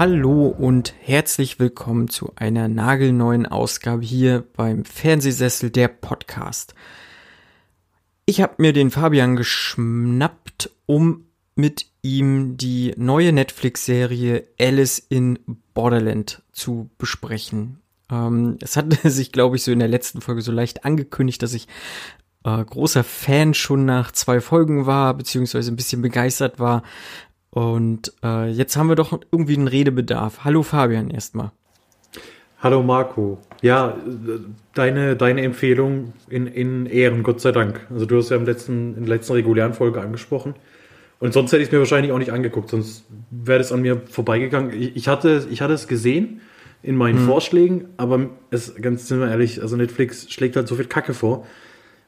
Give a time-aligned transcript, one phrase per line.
[0.00, 6.72] Hallo und herzlich willkommen zu einer nagelneuen Ausgabe hier beim Fernsehsessel der Podcast.
[8.24, 15.38] Ich habe mir den Fabian geschnappt, um mit ihm die neue Netflix-Serie Alice in
[15.74, 17.82] Borderland zu besprechen.
[18.10, 21.52] Ähm, es hat sich, glaube ich, so in der letzten Folge so leicht angekündigt, dass
[21.52, 21.68] ich
[22.42, 26.84] äh, großer Fan schon nach zwei Folgen war, beziehungsweise ein bisschen begeistert war.
[27.50, 30.44] Und äh, jetzt haben wir doch irgendwie einen Redebedarf.
[30.44, 31.50] Hallo Fabian erstmal.
[32.60, 33.38] Hallo Marco.
[33.62, 33.96] Ja,
[34.74, 37.86] deine, deine Empfehlung in, in Ehren, Gott sei Dank.
[37.90, 40.54] Also du hast ja im letzten, in der letzten regulären Folge angesprochen.
[41.18, 44.00] Und sonst hätte ich es mir wahrscheinlich auch nicht angeguckt, sonst wäre es an mir
[44.08, 44.72] vorbeigegangen.
[44.72, 46.40] Ich, ich, hatte, ich hatte es gesehen
[46.82, 47.26] in meinen hm.
[47.26, 51.46] Vorschlägen, aber es, ganz sind wir ehrlich, also Netflix schlägt halt so viel Kacke vor.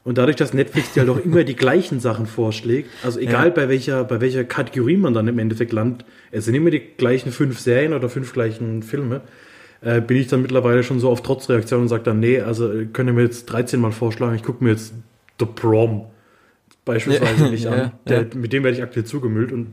[0.04, 3.50] Und dadurch, dass Netflix dir halt auch immer die gleichen Sachen vorschlägt, also egal ja.
[3.50, 7.30] bei welcher, bei welcher Kategorie man dann im Endeffekt landet, es sind immer die gleichen
[7.30, 9.20] fünf Serien oder fünf gleichen Filme,
[9.80, 13.10] äh, bin ich dann mittlerweile schon so auf Trotzreaktion und sage dann, nee, also könnt
[13.10, 14.92] ihr mir jetzt 13 Mal vorschlagen, ich gucke mir jetzt
[15.38, 16.06] The Prom
[16.84, 17.50] beispielsweise ja.
[17.50, 17.78] nicht an.
[17.78, 19.68] Ja, Der, mit dem werde ich aktuell zugemüllt und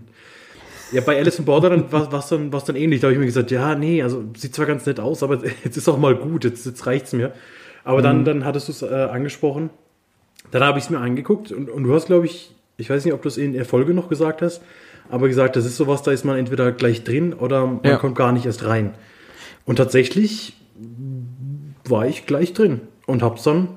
[0.92, 3.00] ja, bei Alice in Borderland war es dann, dann ähnlich.
[3.00, 5.78] Da habe ich mir gesagt, ja, nee, also sieht zwar ganz nett aus, aber jetzt
[5.78, 7.32] ist auch mal gut, jetzt, jetzt es mir.
[7.84, 8.04] Aber mhm.
[8.04, 9.70] dann, dann hattest du es äh, angesprochen
[10.52, 13.14] dann habe ich es mir angeguckt und, und du hast, glaube ich, ich weiß nicht,
[13.14, 14.62] ob du es in der Folge noch gesagt hast,
[15.10, 17.98] aber gesagt, das ist sowas, da ist man entweder gleich drin oder man ja.
[17.98, 18.94] kommt gar nicht erst rein.
[19.66, 20.54] Und tatsächlich
[21.86, 23.70] war ich gleich drin und habe es dann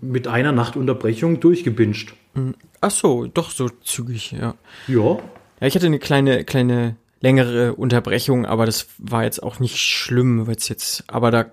[0.00, 2.14] mit einer Nachtunterbrechung durchgebinscht.
[2.34, 2.54] Mhm.
[2.80, 4.54] Ach so, doch so zügig, ja.
[4.86, 5.18] Ja.
[5.60, 10.46] Ja, ich hatte eine kleine, kleine längere Unterbrechung, aber das war jetzt auch nicht schlimm,
[10.46, 11.46] weil es jetzt, aber da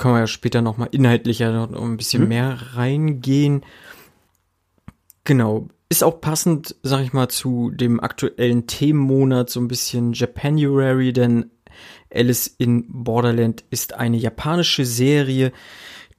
[0.00, 2.28] können wir ja später nochmal inhaltlicher noch ein bisschen mhm.
[2.28, 3.66] mehr reingehen.
[5.24, 5.68] Genau.
[5.90, 11.50] Ist auch passend, sag ich mal, zu dem aktuellen Themenmonat so ein bisschen Japanuary, denn
[12.12, 15.52] Alice in Borderland ist eine japanische Serie,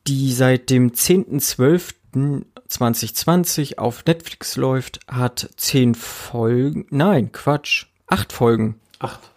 [0.07, 8.75] die seit dem 10.12.2020 auf Netflix läuft, hat zehn Folgen, nein, Quatsch, acht Folgen.
[8.99, 9.31] Acht.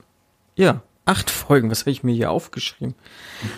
[0.55, 2.95] Ja, acht Folgen, was habe ich mir hier aufgeschrieben?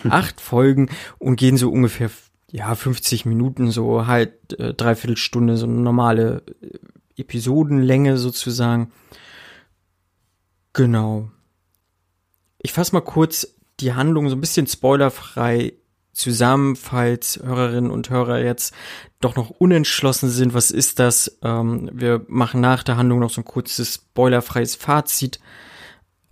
[0.08, 2.10] acht Folgen und gehen so ungefähr,
[2.50, 6.78] ja, 50 Minuten, so halt äh, dreiviertel Stunde, so eine normale äh,
[7.20, 8.92] Episodenlänge sozusagen.
[10.72, 11.30] Genau.
[12.58, 15.74] Ich fasse mal kurz die Handlung so ein bisschen spoilerfrei
[16.16, 18.74] zusammen, falls Hörerinnen und Hörer jetzt
[19.20, 21.38] doch noch unentschlossen sind, was ist das?
[21.42, 25.40] Ähm, wir machen nach der Handlung noch so ein kurzes spoilerfreies Fazit.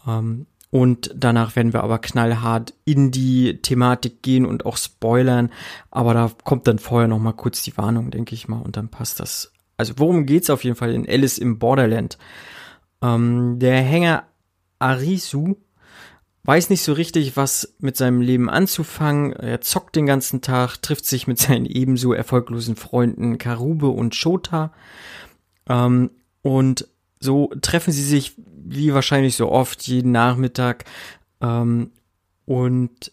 [0.06, 5.52] Ähm, und danach werden wir aber knallhart in die Thematik gehen und auch spoilern.
[5.92, 8.88] Aber da kommt dann vorher noch mal kurz die Warnung, denke ich mal, und dann
[8.88, 9.52] passt das.
[9.76, 12.18] Also worum geht's auf jeden Fall in Alice im Borderland?
[13.00, 14.24] Ähm, der Hänger
[14.80, 15.58] Arisu
[16.42, 19.32] weiß nicht so richtig, was mit seinem Leben anzufangen.
[19.32, 24.72] Er zockt den ganzen Tag, trifft sich mit seinen ebenso erfolglosen Freunden Karube und Shota.
[25.68, 26.10] Ähm,
[26.42, 26.88] und
[27.24, 30.84] so treffen sie sich wie wahrscheinlich so oft jeden Nachmittag.
[31.40, 31.90] Ähm,
[32.46, 33.12] und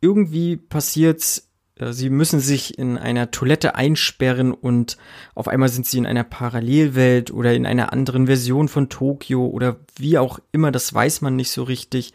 [0.00, 4.96] irgendwie passiert's, äh, sie müssen sich in einer Toilette einsperren und
[5.34, 9.76] auf einmal sind sie in einer Parallelwelt oder in einer anderen Version von Tokio oder
[9.96, 12.12] wie auch immer, das weiß man nicht so richtig.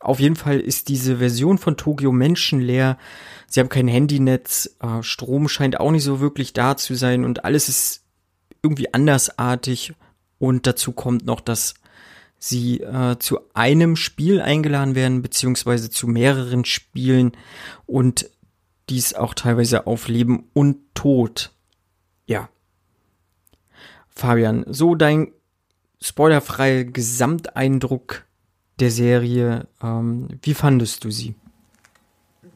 [0.00, 2.98] Auf jeden Fall ist diese Version von Tokio menschenleer.
[3.48, 7.44] Sie haben kein Handynetz, äh, Strom scheint auch nicht so wirklich da zu sein und
[7.44, 8.02] alles ist
[8.62, 9.94] irgendwie andersartig.
[10.38, 11.74] Und dazu kommt noch, dass
[12.38, 17.32] sie äh, zu einem Spiel eingeladen werden, beziehungsweise zu mehreren Spielen
[17.86, 18.28] und
[18.90, 21.52] dies auch teilweise auf Leben und Tod.
[22.26, 22.48] Ja.
[24.10, 25.32] Fabian, so dein
[26.02, 28.24] spoilerfreier Gesamteindruck
[28.78, 31.34] der Serie, ähm, wie fandest du sie?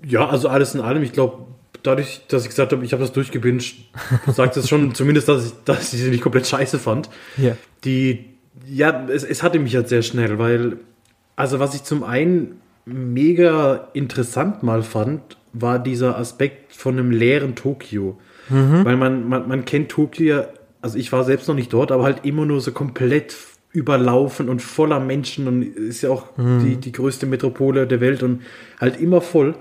[0.05, 1.47] Ja, also alles in allem, ich glaube,
[1.83, 3.77] dadurch, dass ich gesagt habe, ich habe das durchgebinged,
[4.27, 7.09] sagt es schon zumindest, dass ich, dass ich sie nicht komplett scheiße fand.
[7.37, 7.57] Ja.
[7.85, 8.27] Die,
[8.67, 10.79] ja, es, es hatte mich halt sehr schnell, weil,
[11.37, 17.55] also was ich zum einen mega interessant mal fand, war dieser Aspekt von einem leeren
[17.55, 18.19] Tokio.
[18.49, 18.85] Mhm.
[18.85, 20.45] Weil man, man, man kennt Tokio,
[20.81, 23.37] also ich war selbst noch nicht dort, aber halt immer nur so komplett
[23.73, 26.65] überlaufen und voller Menschen und ist ja auch mhm.
[26.65, 28.43] die, die größte Metropole der Welt und
[28.81, 29.55] halt immer voll.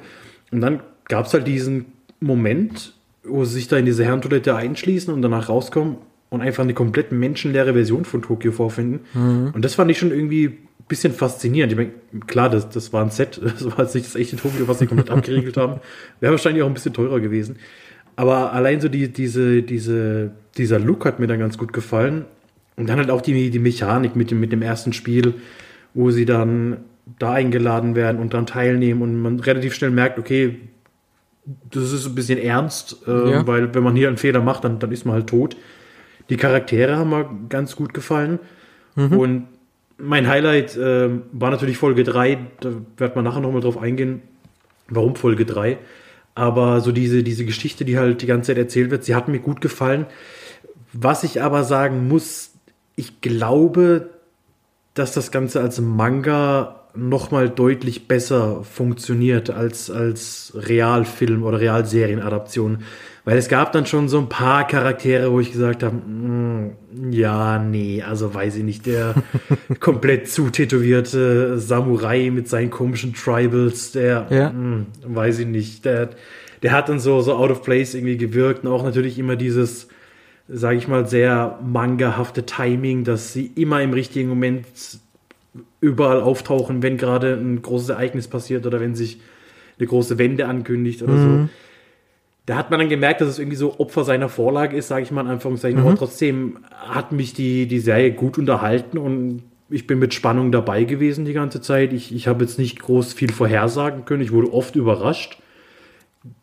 [0.52, 1.86] Und dann gab es halt diesen
[2.19, 2.94] Moment,
[3.24, 5.98] wo sie sich da in diese Herrentoilette einschließen und danach rauskommen
[6.30, 9.02] und einfach eine komplett menschenleere Version von Tokio vorfinden.
[9.14, 9.52] Mhm.
[9.54, 11.74] Und das fand ich schon irgendwie ein bisschen faszinierend.
[11.74, 11.92] Ich meine,
[12.25, 14.88] klar, das, das war ein Set, das war jetzt nicht das echte Tokio, was sie
[14.88, 15.80] komplett abgeriegelt haben.
[16.19, 17.58] Wäre wahrscheinlich auch ein bisschen teurer gewesen.
[18.16, 22.25] Aber allein so die, diese, diese, dieser Look hat mir dann ganz gut gefallen.
[22.75, 25.36] Und dann halt auch die, die Mechanik mit dem, mit dem ersten Spiel,
[25.94, 26.78] wo sie dann
[27.19, 30.58] da eingeladen werden und dann teilnehmen und man relativ schnell merkt, okay,
[31.71, 33.47] das ist ein bisschen ernst, äh, ja.
[33.47, 35.55] weil wenn man hier einen Fehler macht, dann, dann ist man halt tot.
[36.29, 38.39] Die Charaktere haben mir ganz gut gefallen.
[38.95, 39.17] Mhm.
[39.17, 39.47] Und
[39.97, 44.21] mein Highlight äh, war natürlich Folge 3, da wird man nachher nochmal drauf eingehen,
[44.89, 45.77] warum Folge 3.
[46.35, 49.39] Aber so diese, diese Geschichte, die halt die ganze Zeit erzählt wird, sie hat mir
[49.39, 50.05] gut gefallen.
[50.94, 52.51] Was ich aber sagen muss,
[52.95, 54.09] ich glaube,
[54.94, 62.79] dass das Ganze als Manga nochmal deutlich besser funktioniert als, als Realfilm oder Realserienadaption.
[63.27, 67.59] Weil es gab dann schon so ein paar Charaktere, wo ich gesagt habe, mm, ja,
[67.59, 69.15] nee, also weiß ich nicht, der
[69.81, 74.49] komplett zutätowierte Samurai mit seinen komischen Tribals, der, ja.
[74.49, 76.11] mm, weiß ich nicht, der,
[76.63, 79.89] der hat dann so, so out of place irgendwie gewirkt und auch natürlich immer dieses,
[80.47, 84.65] sage ich mal, sehr mangahafte Timing, dass sie immer im richtigen Moment
[85.81, 89.19] überall auftauchen, wenn gerade ein großes Ereignis passiert oder wenn sich
[89.77, 91.44] eine große Wende ankündigt oder mhm.
[91.44, 91.50] so.
[92.45, 95.12] Da hat man dann gemerkt, dass es irgendwie so Opfer seiner Vorlage ist, sage ich
[95.12, 95.80] mal in Anführungszeichen.
[95.80, 95.86] Mhm.
[95.86, 100.86] Aber trotzdem hat mich die, die Serie gut unterhalten und ich bin mit Spannung dabei
[100.86, 101.92] gewesen die ganze Zeit.
[101.92, 104.21] Ich, ich habe jetzt nicht groß viel vorhersagen können.
[104.21, 105.39] Ich wurde oft überrascht.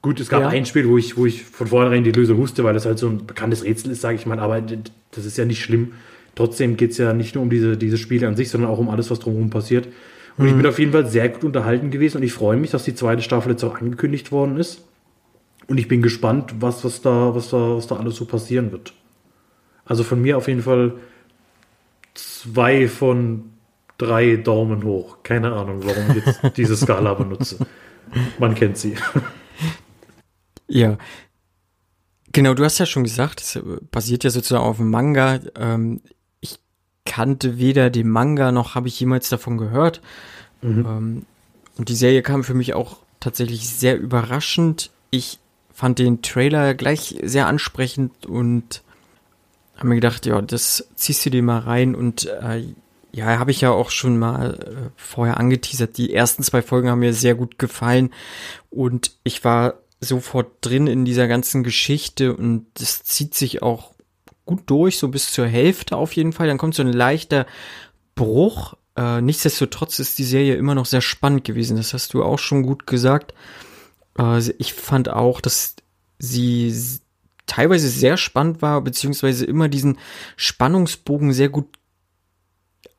[0.02, 0.49] Gut, es gab ja.
[0.49, 3.08] ein Spiel, wo ich, wo ich von vornherein die Lösung wusste, weil das halt so
[3.08, 4.38] ein bekanntes Rätsel ist, sage ich mal.
[4.38, 5.93] Aber das ist ja nicht schlimm.
[6.34, 8.88] Trotzdem geht es ja nicht nur um diese, diese Spiele an sich, sondern auch um
[8.88, 9.88] alles, was drumherum passiert.
[10.36, 10.50] Und mhm.
[10.50, 12.94] ich bin auf jeden Fall sehr gut unterhalten gewesen und ich freue mich, dass die
[12.94, 14.82] zweite Staffel jetzt auch angekündigt worden ist.
[15.66, 18.92] Und ich bin gespannt, was, was, da, was, da, was da alles so passieren wird.
[19.84, 20.94] Also von mir auf jeden Fall
[22.14, 23.44] zwei von
[23.98, 25.19] drei Daumen hoch.
[25.22, 27.58] Keine Ahnung, warum ich jetzt diese Skala benutze.
[28.38, 28.94] Man kennt sie.
[30.66, 30.96] Ja.
[32.32, 33.60] Genau, du hast ja schon gesagt, es
[33.90, 35.38] basiert ja sozusagen auf dem Manga.
[35.56, 36.00] Ähm,
[37.04, 40.00] kannte weder den Manga noch habe ich jemals davon gehört.
[40.62, 40.86] Mhm.
[40.86, 41.26] Ähm,
[41.76, 44.90] und die Serie kam für mich auch tatsächlich sehr überraschend.
[45.10, 45.38] Ich
[45.72, 48.82] fand den Trailer gleich sehr ansprechend und
[49.76, 52.64] habe mir gedacht, ja, das ziehst du dir mal rein und äh,
[53.12, 55.96] ja, habe ich ja auch schon mal äh, vorher angeteasert.
[55.98, 58.10] Die ersten zwei Folgen haben mir sehr gut gefallen
[58.70, 63.94] und ich war sofort drin in dieser ganzen Geschichte und das zieht sich auch
[64.44, 66.46] gut durch, so bis zur Hälfte auf jeden Fall.
[66.46, 67.46] Dann kommt so ein leichter
[68.14, 68.75] Bruch.
[68.96, 71.76] Äh, nichtsdestotrotz ist die Serie immer noch sehr spannend gewesen.
[71.76, 73.35] Das hast du auch schon gut gesagt.
[74.19, 75.76] Äh, ich fand auch, dass
[76.19, 76.75] sie
[77.46, 79.99] teilweise sehr spannend war, beziehungsweise immer diesen
[80.37, 81.67] Spannungsbogen sehr gut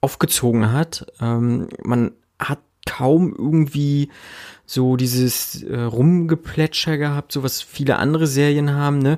[0.02, 1.08] aufgezogen hat.
[1.20, 4.12] Ähm, man hat kaum irgendwie
[4.66, 9.18] so dieses äh, Rumgeplätscher gehabt, so was viele andere Serien haben, ne?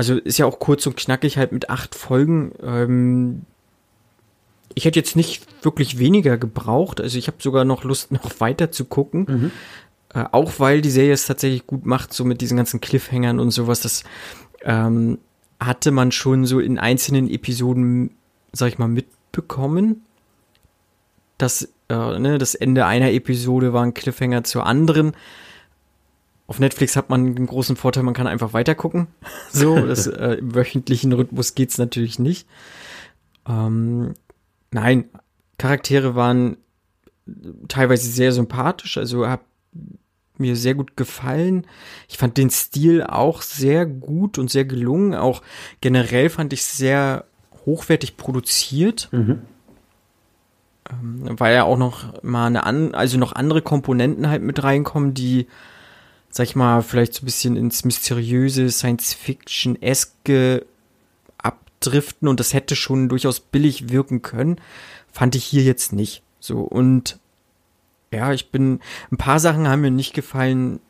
[0.00, 2.52] Also ist ja auch kurz und knackig halt mit acht Folgen.
[2.62, 3.42] Ähm,
[4.74, 7.02] ich hätte jetzt nicht wirklich weniger gebraucht.
[7.02, 9.26] Also ich habe sogar noch Lust, noch weiter zu gucken.
[9.28, 9.50] Mhm.
[10.14, 13.50] Äh, auch weil die Serie es tatsächlich gut macht, so mit diesen ganzen Cliffhängern und
[13.50, 13.82] sowas.
[13.82, 14.04] Das
[14.62, 15.18] ähm,
[15.60, 18.12] hatte man schon so in einzelnen Episoden,
[18.54, 20.06] sag ich mal, mitbekommen.
[21.36, 25.12] Dass äh, ne, das Ende einer Episode war ein Cliffhanger zur anderen.
[26.50, 29.06] Auf Netflix hat man einen großen Vorteil, man kann einfach weitergucken.
[29.52, 32.48] So, das, äh, im wöchentlichen Rhythmus geht's natürlich nicht.
[33.48, 34.14] Ähm,
[34.72, 35.04] nein,
[35.58, 36.56] Charaktere waren
[37.68, 39.44] teilweise sehr sympathisch, also hab
[40.38, 41.68] mir sehr gut gefallen.
[42.08, 45.14] Ich fand den Stil auch sehr gut und sehr gelungen.
[45.14, 45.42] Auch
[45.80, 47.26] generell fand ich sehr
[47.64, 49.08] hochwertig produziert.
[49.12, 49.42] Mhm.
[50.90, 55.14] Ähm, weil ja auch noch mal eine an, also noch andere Komponenten halt mit reinkommen,
[55.14, 55.46] die
[56.30, 60.64] sag ich mal, vielleicht so ein bisschen ins mysteriöse Science-Fiction-eske
[61.38, 64.60] abdriften und das hätte schon durchaus billig wirken können,
[65.12, 66.22] fand ich hier jetzt nicht.
[66.38, 67.18] So und
[68.12, 70.80] ja, ich bin, ein paar Sachen haben mir nicht gefallen.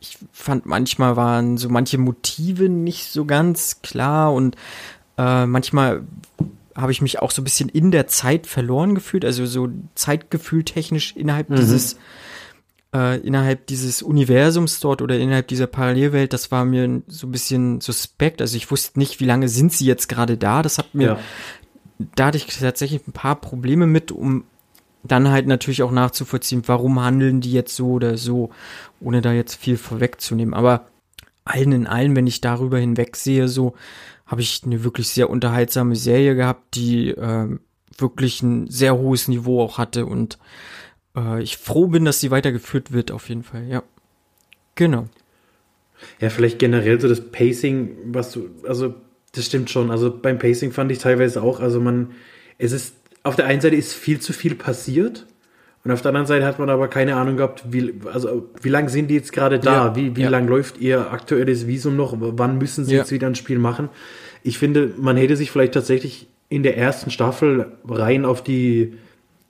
[0.00, 4.56] Ich fand manchmal waren so manche Motive nicht so ganz klar und
[5.16, 6.02] äh, manchmal
[6.76, 10.64] habe ich mich auch so ein bisschen in der Zeit verloren gefühlt, also so Zeitgefühl
[10.64, 11.56] technisch innerhalb mhm.
[11.56, 11.96] dieses
[12.94, 17.80] äh, innerhalb dieses Universums dort oder innerhalb dieser Parallelwelt, das war mir so ein bisschen
[17.80, 18.40] suspekt.
[18.40, 20.62] Also ich wusste nicht, wie lange sind sie jetzt gerade da.
[20.62, 21.18] Das hat mir, ja.
[22.14, 24.44] da hatte ich tatsächlich ein paar Probleme mit, um
[25.02, 28.50] dann halt natürlich auch nachzuvollziehen, warum handeln die jetzt so oder so,
[29.00, 30.54] ohne da jetzt viel vorwegzunehmen.
[30.54, 30.86] Aber
[31.44, 33.74] allen in allen, wenn ich darüber hinwegsehe, so
[34.24, 37.58] habe ich eine wirklich sehr unterhaltsame Serie gehabt, die äh,
[37.98, 40.38] wirklich ein sehr hohes Niveau auch hatte und
[41.16, 43.82] äh, ich froh bin, dass sie weitergeführt wird, auf jeden Fall, ja.
[44.74, 45.06] Genau.
[46.20, 48.94] Ja, vielleicht generell so das Pacing, was du, also
[49.32, 49.90] das stimmt schon.
[49.90, 52.12] Also beim Pacing fand ich teilweise auch, also man,
[52.58, 55.26] es ist, auf der einen Seite ist viel zu viel passiert
[55.84, 58.88] Und auf der anderen Seite hat man aber keine Ahnung gehabt, wie, also, wie lange
[58.88, 59.88] sind die jetzt gerade da?
[59.88, 60.28] Ja, wie wie ja.
[60.30, 62.14] lang läuft ihr aktuelles Visum noch?
[62.18, 63.00] Wann müssen sie Ja.
[63.00, 63.88] jetzt wieder ein Spiel machen?
[64.42, 68.94] Ich finde, man hätte sich vielleicht tatsächlich in der ersten Staffel rein auf die,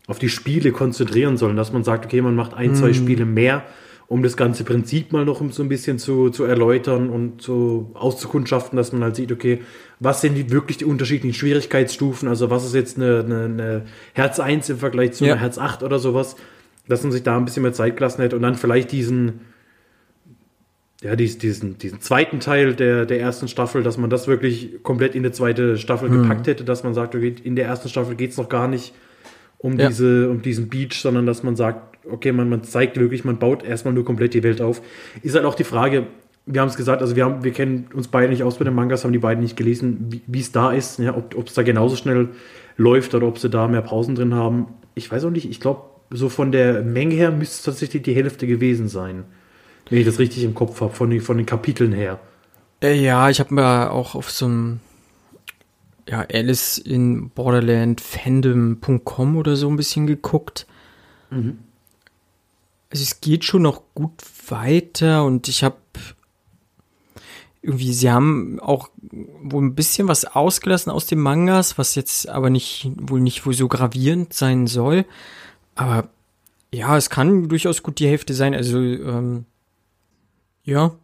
[0.07, 2.75] auf die Spiele konzentrieren sollen, dass man sagt, okay, man macht ein, Mhm.
[2.75, 3.65] zwei Spiele mehr,
[4.07, 8.77] um das ganze Prinzip mal noch so ein bisschen zu, zu erläutern und so auszukundschaften,
[8.77, 9.63] dass man halt sieht, okay,
[10.01, 13.83] was sind die wirklich die unterschiedlichen Schwierigkeitsstufen, also was ist jetzt eine, eine, eine
[14.13, 15.33] Herz 1 im Vergleich zu Ja.
[15.33, 16.37] einer Herz 8 oder sowas,
[16.87, 19.41] dass man sich da ein bisschen mehr Zeit gelassen hätte und dann vielleicht diesen,
[21.01, 25.15] ja, dies- diesen, diesen zweiten Teil der, der ersten Staffel, dass man das wirklich komplett
[25.15, 26.23] in die zweite Staffel Mhm.
[26.23, 28.93] gepackt hätte, dass man sagt, okay, in der ersten Staffel geht es noch gar nicht
[29.65, 29.89] um, Ja.
[29.89, 33.65] diese, um diesen Beach, sondern dass man sagt, okay, man, man zeigt wirklich, man baut
[33.65, 34.83] erstmal nur komplett die Welt auf.
[35.23, 36.07] Ist halt auch die Frage,
[36.45, 38.75] wir haben es gesagt, also wir, haben, wir kennen uns beide nicht aus mit den
[38.75, 41.97] Mangas, haben die beiden nicht gelesen, wie- es da ist, ja, ob es da genauso
[41.97, 42.29] schnell
[42.77, 44.67] läuft oder ob sie da mehr Pausen drin haben.
[44.95, 45.81] Ich weiß auch nicht, ich glaube,
[46.11, 49.25] so von der Menge her müsste es tatsächlich die Hälfte gewesen sein.
[49.89, 52.21] Wenn ich das richtig im Kopf habe, von, den- von den Kapiteln her.
[52.83, 54.81] Äh, ja, ich habe mir auch auf so einem
[56.09, 60.67] ja, Alice in Borderland Fandom.com oder so ein bisschen geguckt.
[61.31, 61.59] Mhm.
[62.91, 65.77] Also es geht schon noch gut weiter und ich habe
[67.65, 72.51] irgendwie, sie haben auch wohl ein bisschen was ausgelassen aus dem Mangas, was jetzt aber
[72.51, 75.07] nicht, wohl nicht wohl so gravierend sein soll.
[75.75, 76.09] Aber
[76.73, 78.55] ja, es kann durchaus gut die Hälfte sein.
[78.55, 79.47] Also, ähm,
[80.63, 80.95] ja,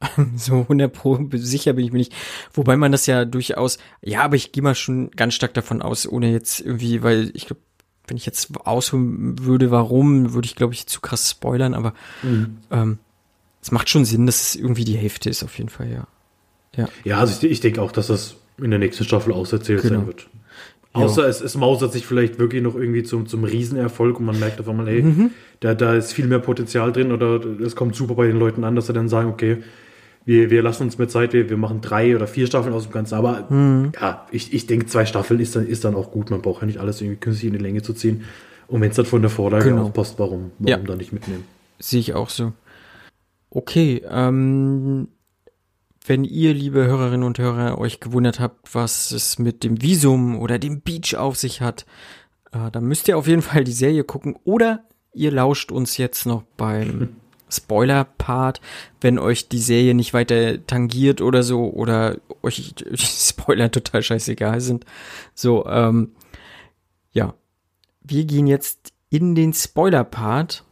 [0.36, 2.14] so 100 Pro sicher bin ich mir nicht.
[2.52, 6.06] Wobei man das ja durchaus, ja, aber ich gehe mal schon ganz stark davon aus,
[6.08, 7.62] ohne jetzt irgendwie, weil ich glaube,
[8.06, 11.94] wenn ich jetzt ausholen würde, warum, würde ich glaube ich zu krass spoilern, aber
[12.70, 12.98] ähm,
[13.60, 16.06] es macht schon Sinn, dass es irgendwie die Hälfte ist, auf jeden Fall, ja.
[17.04, 19.96] Ja, also ich, ich denke auch, dass das in der nächsten Staffel auserzählt Genau.
[19.98, 20.28] sein wird.
[20.92, 24.58] Außer es, es mausert sich vielleicht wirklich noch irgendwie zum, zum Riesenerfolg und man merkt
[24.60, 25.30] auf einmal, ey, Mhm.
[25.60, 28.74] da, da ist viel mehr Potenzial drin oder es kommt super bei den Leuten an,
[28.76, 29.58] dass sie dann sagen, okay,
[30.24, 32.92] wir, wir lassen uns mehr Zeit, wir, wir machen drei oder vier Staffeln aus dem
[32.92, 33.14] Ganzen.
[33.14, 33.92] Aber Mhm.
[34.00, 36.30] ja, ich, ich denke, zwei Staffeln ist dann, ist dann auch gut.
[36.30, 38.24] Man braucht ja nicht alles irgendwie künstlich in die Länge zu ziehen.
[38.66, 39.84] Und wenn es dann von der Vorlage Genau.
[39.86, 40.76] auch passt, warum, warum Ja.
[40.86, 41.44] da nicht mitnehmen?
[41.78, 42.52] Sehe ich auch so.
[43.50, 45.08] Okay, ähm,
[46.06, 50.58] wenn ihr, liebe Hörerinnen und Hörer, euch gewundert habt, was es mit dem Visum oder
[50.58, 51.86] dem Beach auf sich hat,
[52.52, 54.84] äh, dann müsst ihr auf jeden Fall die Serie gucken oder
[55.14, 57.08] ihr lauscht uns jetzt noch beim
[57.50, 58.60] Spoiler-Part,
[59.00, 64.84] wenn euch die Serie nicht weiter tangiert oder so oder euch Spoiler total scheißegal sind.
[65.34, 66.12] So, ähm,
[67.12, 67.34] ja.
[68.00, 70.64] Wir gehen jetzt in den Spoiler-Part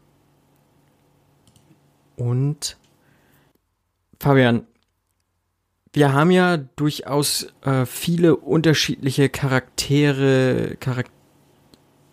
[2.17, 2.79] und
[4.19, 4.67] Fabian,
[5.93, 11.07] wir haben ja durchaus äh, viele unterschiedliche Charaktere, Charak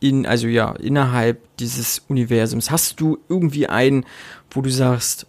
[0.04, 2.70] in, also ja, innerhalb dieses Universums.
[2.70, 4.06] Hast du irgendwie einen,
[4.52, 5.28] wo du sagst,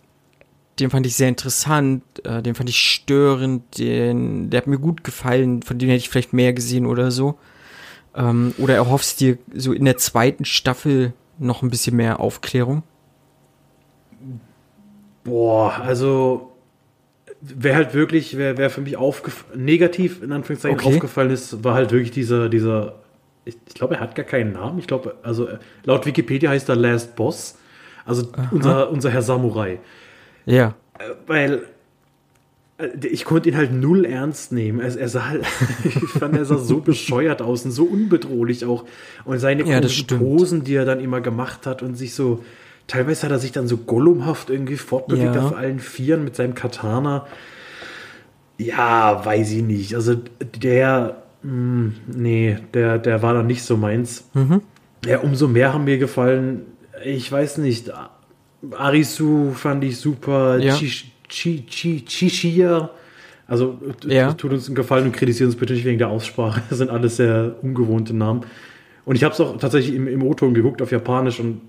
[0.81, 5.05] den fand ich sehr interessant, äh, den fand ich störend, den, der hat mir gut
[5.05, 7.39] gefallen, von dem hätte ich vielleicht mehr gesehen oder so?
[8.17, 12.83] Ähm, oder erhoffst dir so in der zweiten Staffel noch ein bisschen mehr Aufklärung?
[15.23, 16.53] Boah, also
[17.41, 20.95] wer halt wirklich, wer, wer für mich aufgef negativ in Anführungszeichen Okay.
[20.95, 23.04] aufgefallen ist, war halt wirklich dieser, dieser,
[23.45, 24.79] ich, ich glaube, er hat gar keinen Namen.
[24.79, 27.59] Ich glaube, also äh, laut Wikipedia heißt er Last Boss.
[28.07, 29.79] Also unser, unser Herr Samurai.
[30.47, 30.75] Ja.
[31.27, 31.63] Weil
[32.79, 34.81] äh, ich konnte ihn halt null ernst nehmen.
[34.81, 35.45] Er, er sah halt,
[35.85, 38.85] ich fand, er sah so bescheuert aus und so unbedrohlich auch.
[39.25, 39.81] Und seine Ja.
[40.19, 42.45] Posen, die er dann immer gemacht hat und sich so,
[42.87, 45.47] teilweise hat er sich dann so gollumhaft irgendwie fortbewegt Ja.
[45.47, 47.27] auf allen Vieren mit seinem Katana.
[48.59, 49.95] Ja, weiß ich nicht.
[49.95, 50.17] Also
[50.63, 54.29] der, mh, nee, der, der war dann nicht so meins.
[54.35, 54.63] Mhm.
[55.07, 56.63] Ja, umso mehr haben mir gefallen,
[57.05, 57.93] ich weiß nicht,
[58.77, 60.75] Arisu fand ich super, Ja.
[60.75, 62.91] Chi- Chi- Chi- Chishia,
[63.47, 64.33] also Ja.
[64.33, 67.17] tut uns einen Gefallen und kritisiert uns bitte nicht wegen der Aussprache, das sind alles
[67.17, 68.43] sehr ungewohnte Namen.
[69.05, 71.61] Und ich habe es auch tatsächlich im, im O-Ton geguckt auf Japanisch und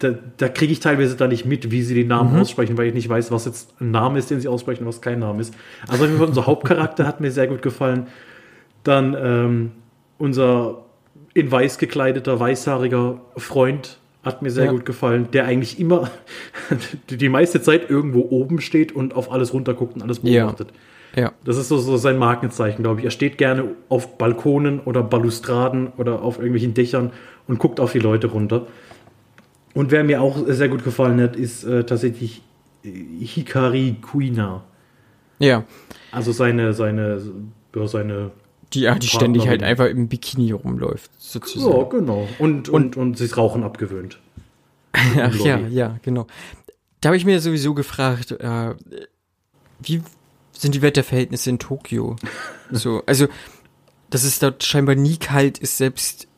[0.00, 2.94] da, da kriege ich teilweise da nicht mit, wie sie den Namen aussprechen, weil ich
[2.94, 5.54] nicht weiß, was jetzt ein Name ist, den sie aussprechen und was kein Name ist.
[5.88, 8.08] Also unser Hauptcharakter hat mir sehr gut gefallen.
[8.84, 9.72] Dann ähm,
[10.18, 10.82] unser
[11.34, 14.70] in weiß gekleideter, weißhaariger Freund hat mir sehr Ja.
[14.70, 16.10] gut gefallen, der eigentlich immer
[17.10, 20.44] die, meiste Zeit irgendwo oben steht und auf alles runterguckt und alles Ja.
[20.44, 20.68] beobachtet.
[21.16, 21.32] Ja.
[21.44, 23.04] Das ist so, so sein Markenzeichen, glaube ich.
[23.04, 27.10] Er steht gerne auf Balkonen oder Balustraden oder auf irgendwelchen Dächern
[27.46, 28.66] und guckt auf die Leute runter.
[29.74, 32.42] Und wer mir auch sehr gut gefallen hat, ist äh, tatsächlich
[32.82, 34.64] Hikari Kuina.
[35.38, 35.64] Ja.
[36.12, 37.20] Also seine, seine,
[37.74, 38.30] ja, seine
[38.72, 41.76] Die, ja, die ständig halt einfach im Bikini rumläuft, sozusagen.
[41.76, 42.28] Ja, genau.
[42.38, 44.18] Und, und, und, und sich Rauchen abgewöhnt.
[44.92, 46.26] Ach ja, ja, genau.
[47.00, 48.74] Da habe ich mir sowieso gefragt, äh,
[49.80, 50.02] wie
[50.52, 52.16] sind die Wetterverhältnisse in Tokio?
[52.70, 53.28] so, also,
[54.10, 56.28] dass es dort scheinbar nie kalt ist, selbst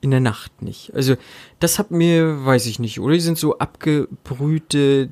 [0.00, 0.94] in der Nacht nicht.
[0.94, 1.16] Also,
[1.60, 3.14] das hat mir, weiß ich nicht, oder?
[3.14, 5.10] Die sind so abgebrühte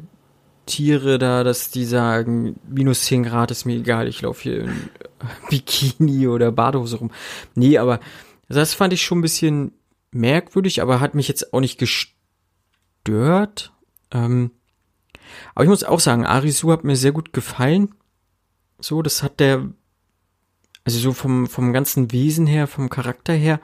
[0.66, 4.90] Tiere da, dass die sagen, minus 10 Grad ist mir egal, ich laufe hier in
[5.50, 7.10] Bikini oder Badehose rum.
[7.54, 8.00] Nee, aber
[8.48, 9.72] das fand ich schon ein bisschen
[10.10, 13.72] merkwürdig, aber hat mich jetzt auch nicht gestört.
[14.10, 14.50] Ähm,
[15.54, 17.94] aber ich muss auch sagen, Arisu hat mir sehr gut gefallen.
[18.80, 19.70] So, das hat der,
[20.84, 23.60] also so vom, vom ganzen Wesen her, vom Charakter her,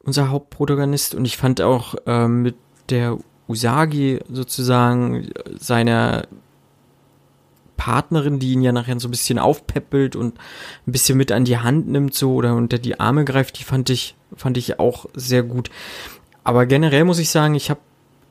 [0.00, 1.14] unser Hauptprotagonist.
[1.14, 2.56] Und ich fand auch ähm, mit
[2.88, 3.18] der
[3.50, 5.28] Usagi sozusagen
[5.58, 6.28] seiner
[7.76, 10.38] Partnerin, die ihn ja nachher so ein bisschen aufpeppelt und
[10.86, 13.90] ein bisschen mit an die Hand nimmt so oder unter die Arme greift, die fand
[13.90, 15.70] ich fand ich auch sehr gut.
[16.44, 17.80] Aber generell muss ich sagen, ich habe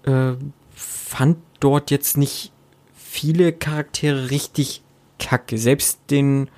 [0.03, 0.33] äh,
[0.73, 2.51] fand dort jetzt nicht
[2.93, 4.83] viele Charaktere richtig
[5.17, 5.57] kacke.
[5.57, 6.49] Selbst den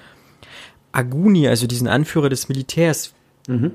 [0.91, 3.13] Aguni, also diesen Anführer des Militärs,
[3.47, 3.71] mhm.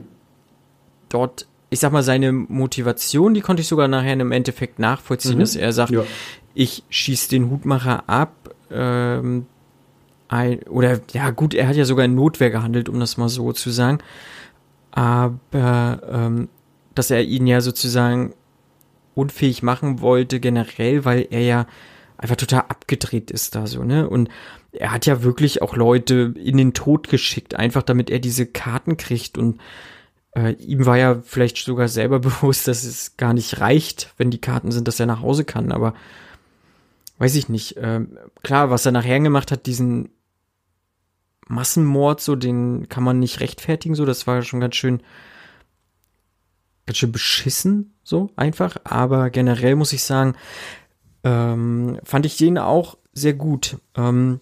[1.08, 5.40] dort ich sag mal, seine Motivation, die konnte ich sogar nachher im Endeffekt nachvollziehen, mhm.
[5.40, 6.04] dass er sagt, ja.
[6.54, 9.46] ich schieß den Hutmacher ab, ähm,
[10.28, 13.52] ein, oder ja gut, er hat ja sogar in Notwehr gehandelt, um das mal so
[13.52, 13.98] zu sagen,
[14.90, 16.48] aber ähm,
[16.94, 18.34] dass er ihn ja sozusagen
[19.14, 21.66] unfähig machen wollte generell, weil er ja
[22.18, 24.08] einfach total abgedreht ist da so, ne?
[24.08, 24.30] Und
[24.72, 28.96] er hat ja wirklich auch Leute in den Tod geschickt, einfach damit er diese Karten
[28.96, 29.60] kriegt und
[30.36, 34.40] äh, ihm war ja vielleicht sogar selber bewusst, dass es gar nicht reicht, wenn die
[34.40, 35.94] Karten sind, dass er nach Hause kann, aber
[37.18, 37.76] weiß ich nicht.
[37.78, 40.10] Ähm, klar, was er nachher gemacht hat, diesen
[41.48, 45.02] Massenmord, so, den kann man nicht rechtfertigen, so, das war schon ganz schön,
[46.84, 50.34] ganz schön beschissen, so, einfach, aber generell muss ich sagen,
[51.24, 53.78] ähm, fand ich den auch sehr gut.
[53.96, 54.40] Ähm,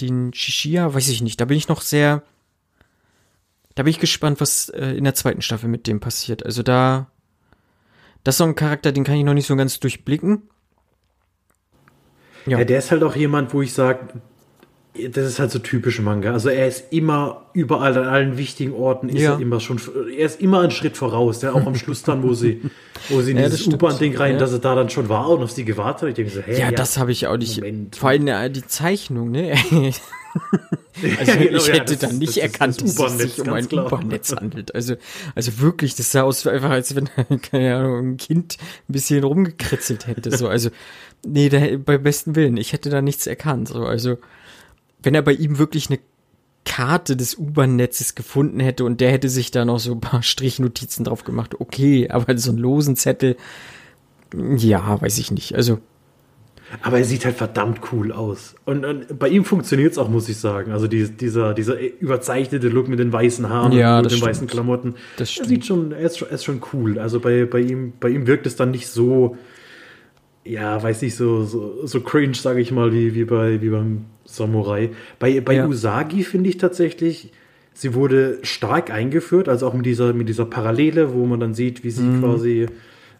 [0.00, 2.22] den Shishia, weiß ich nicht, da bin ich noch sehr,
[3.78, 6.44] da bin ich gespannt, was äh, in der zweiten Staffel mit dem passiert.
[6.44, 7.06] Also da,
[8.24, 10.42] das ist so ein Charakter, den kann ich noch nicht so ganz durchblicken.
[12.46, 14.00] Ja, ja der ist halt auch jemand, wo ich sage,
[15.12, 16.32] das ist halt so typisch Manga.
[16.32, 19.34] Also er ist immer überall an allen wichtigen Orten ist ja.
[19.34, 21.40] er immer schon, er ist immer einen Schritt voraus.
[21.42, 22.62] Ja, auch am Schluss dann, wo sie,
[23.10, 24.38] wo sie in ja, dieses U-Bahn-Ding rein, ja.
[24.40, 26.08] dass er da dann schon war und auf sie gewartet hat.
[26.08, 27.58] Ich denke so, hey, ja, das habe ich auch nicht.
[27.58, 27.94] Moment.
[27.94, 29.54] Vor allem äh, die Zeichnung, ne?
[31.18, 33.52] Also ja, genau, ich hätte ja, dann nicht das, erkannt, das dass es sich um
[33.52, 34.74] ein U-Bahn-Netz handelt.
[34.74, 34.96] Also,
[35.34, 37.08] also wirklich, das sah aus einfach, als wenn,
[37.42, 38.56] keine Ahnung, ein Kind
[38.88, 40.36] ein bisschen rumgekritzelt hätte.
[40.36, 40.70] So, also,
[41.26, 43.68] nee, da, bei besten Willen, ich hätte da nichts erkannt.
[43.68, 44.18] So, also,
[45.02, 45.98] wenn er bei ihm wirklich eine
[46.64, 51.04] Karte des U-Bahn-Netzes gefunden hätte und der hätte sich da noch so ein paar Strichnotizen
[51.04, 53.36] drauf gemacht, okay, aber so einen losen Zettel,
[54.34, 55.54] ja, weiß ich nicht.
[55.54, 55.78] Also,
[56.82, 58.54] aber er sieht halt verdammt cool aus.
[58.64, 60.72] Und, und bei ihm funktioniert es auch, muss ich sagen.
[60.72, 64.30] Also die, dieser, dieser überzeichnete Look mit den weißen Haaren ja, und den stimmt.
[64.30, 64.94] weißen Klamotten.
[65.16, 65.46] Das stimmt.
[65.46, 66.98] Er sieht schon, er ist, er ist schon cool.
[66.98, 69.36] Also bei, bei, ihm, bei ihm wirkt es dann nicht so,
[70.44, 74.04] ja, weiß nicht, so, so, so cringe, sage ich mal, wie, wie, bei, wie beim
[74.24, 74.90] Samurai.
[75.18, 75.66] Bei, bei ja.
[75.66, 77.32] Usagi finde ich tatsächlich,
[77.72, 81.82] sie wurde stark eingeführt, also auch mit dieser, mit dieser Parallele, wo man dann sieht,
[81.82, 82.20] wie sie mhm.
[82.20, 82.66] quasi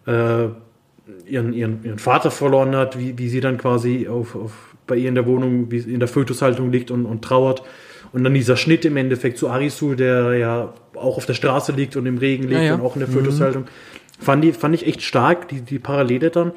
[0.06, 0.48] äh,
[1.26, 5.08] ihren, ihren, ihren Vater verloren hat, wie, wie sie dann quasi auf, auf, bei ihr
[5.08, 7.62] in der Wohnung, wie in der Fötushaltung liegt und, und trauert.
[8.12, 11.96] Und dann dieser Schnitt im Endeffekt zu Arisu, der ja auch auf der Straße liegt
[11.96, 12.74] und im Regen liegt ja, ja.
[12.74, 13.62] und auch in der Fötushaltung.
[13.62, 14.22] Mhm.
[14.24, 16.52] Fand, die, fand ich echt stark, die, die Parallele dann.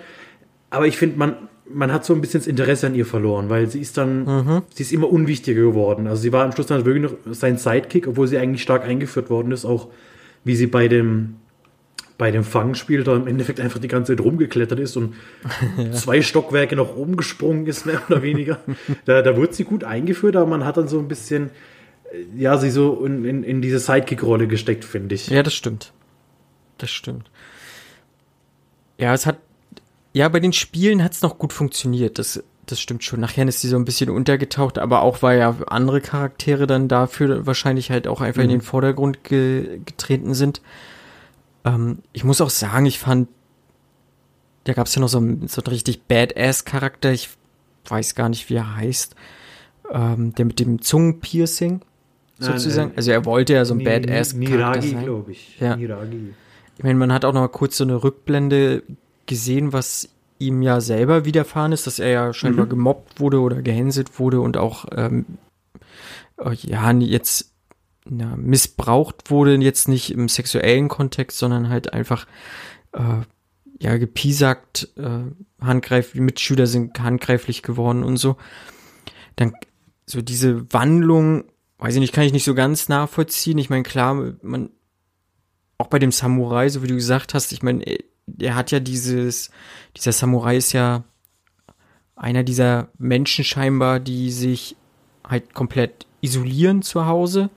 [0.69, 1.35] Aber ich finde, man,
[1.69, 4.61] man hat so ein bisschen das Interesse an ihr verloren, weil sie ist dann, mhm.
[4.73, 6.07] sie ist immer unwichtiger geworden.
[6.07, 9.29] Also sie war am Schluss dann wirklich noch sein Sidekick, obwohl sie eigentlich stark eingeführt
[9.29, 9.89] worden ist, auch
[10.43, 11.35] wie sie bei dem,
[12.21, 15.15] bei dem Fangspiel da im Endeffekt einfach die ganze Zeit rumgeklettert ist und
[15.77, 15.91] ja.
[15.91, 18.59] zwei Stockwerke noch rumgesprungen ist, mehr oder weniger.
[19.05, 21.49] da, da wurde sie gut eingeführt, aber man hat dann so ein bisschen,
[22.13, 25.29] äh, ja, sie so in, in, in diese Sidekick-Rolle gesteckt, finde ich.
[25.29, 25.93] Ja, das stimmt.
[26.77, 27.31] Das stimmt.
[28.99, 29.39] Ja, es hat,
[30.13, 32.19] ja, bei den Spielen hat es noch gut funktioniert.
[32.19, 33.19] Das, das stimmt schon.
[33.19, 37.47] Nachher ist sie so ein bisschen untergetaucht, aber auch weil ja andere Charaktere dann dafür
[37.47, 38.49] wahrscheinlich halt auch einfach mhm.
[38.51, 40.61] in den Vordergrund ge getreten sind.
[41.65, 43.27] Ähm, ich muss auch sagen, ich fand,
[44.63, 47.29] da gab es ja noch so einen, so einen richtig Badass-Charakter, ich
[47.85, 49.15] weiß gar nicht, wie er heißt,
[49.91, 51.81] ähm, der mit dem Zungenpiercing
[52.39, 52.89] sozusagen.
[52.89, 55.03] Nein, also er wollte ja so ein Badass-Charakter sein.
[55.03, 55.59] glaube ich.
[55.59, 55.75] Ja.
[55.75, 56.33] Miragi.
[56.77, 58.83] Ich meine, man hat auch noch mal kurz so eine Rückblende
[59.25, 62.71] gesehen, was ihm ja selber widerfahren ist, dass er ja scheinbar mhm.
[62.71, 65.25] gemobbt wurde oder gehänselt wurde und auch ähm,
[66.37, 67.50] äh, ja jetzt
[68.05, 72.25] na, missbraucht wurde, jetzt nicht im sexuellen Kontext, sondern halt einfach
[72.93, 73.21] äh,
[73.79, 78.37] ja gepiesackt, äh, handgreiflich, Mitschüler sind handgreiflich geworden und so.
[79.35, 79.53] Dann
[80.05, 81.45] so diese Wandlung,
[81.77, 83.57] weiß ich nicht, kann ich nicht so ganz nachvollziehen.
[83.57, 84.69] Ich meine, klar, man
[85.77, 87.83] auch bei dem Samurai, so wie du gesagt hast, ich meine,
[88.39, 89.49] er hat ja dieses,
[89.97, 91.03] dieser Samurai ist ja
[92.15, 94.75] einer dieser Menschen scheinbar, die sich
[95.27, 97.49] halt komplett isolieren zu Hause.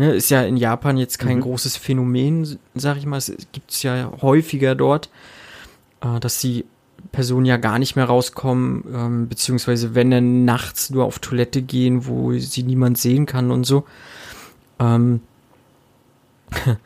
[0.00, 1.42] Ne, ist ja in Japan jetzt kein mhm.
[1.42, 3.18] großes Phänomen, sag ich mal.
[3.18, 5.10] Es gibt es ja häufiger dort,
[6.00, 6.64] äh, dass die
[7.12, 12.06] Personen ja gar nicht mehr rauskommen, ähm, beziehungsweise wenn dann nachts nur auf Toilette gehen,
[12.06, 13.84] wo sie niemand sehen kann und so.
[14.78, 15.20] Ähm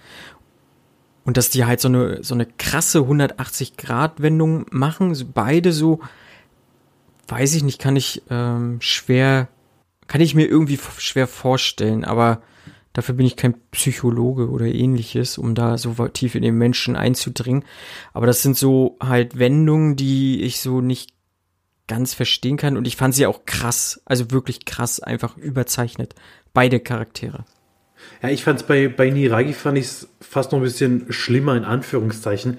[1.24, 6.00] und dass die halt so eine, so eine krasse 180-Grad-Wendung machen, beide so,
[7.28, 9.46] weiß ich nicht, kann ich ähm, schwer,
[10.08, 12.42] kann ich mir irgendwie schwer vorstellen, aber
[12.94, 17.64] dafür bin ich kein Psychologe oder ähnliches, um da so tief in den Menschen einzudringen.
[18.14, 21.10] Aber das sind so halt Wendungen, die ich so nicht
[21.86, 26.14] ganz verstehen kann und ich fand sie auch krass, also wirklich krass, einfach überzeichnet.
[26.54, 27.44] Beide Charaktere.
[28.22, 31.56] Ja, ich fand es bei, bei Niragi fand ich es fast noch ein bisschen schlimmer,
[31.56, 32.58] in Anführungszeichen,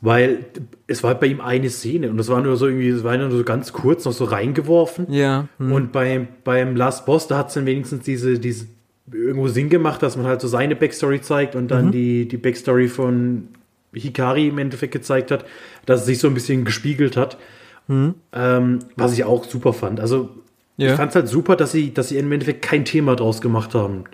[0.00, 0.46] weil
[0.86, 3.30] es war bei ihm eine Szene und das war nur so irgendwie, es war nur
[3.30, 5.12] so ganz kurz noch so reingeworfen.
[5.12, 5.48] Ja.
[5.58, 5.72] Hm.
[5.72, 8.66] Und bei, beim Last Boss, da hat es dann wenigstens diese, diese
[9.12, 11.92] irgendwo Sinn gemacht, dass man halt so seine Backstory zeigt und dann mhm.
[11.92, 13.48] die, die Backstory von
[13.92, 15.44] Hikari im Endeffekt gezeigt hat,
[15.86, 17.38] dass es sich so ein bisschen gespiegelt hat.
[17.88, 18.14] Mhm.
[18.32, 20.00] Ähm, was ich auch super fand.
[20.00, 20.30] Also
[20.76, 20.90] ja.
[20.90, 23.74] ich fand es halt super, dass sie, dass sie im Endeffekt kein Thema draus gemacht
[23.74, 24.04] haben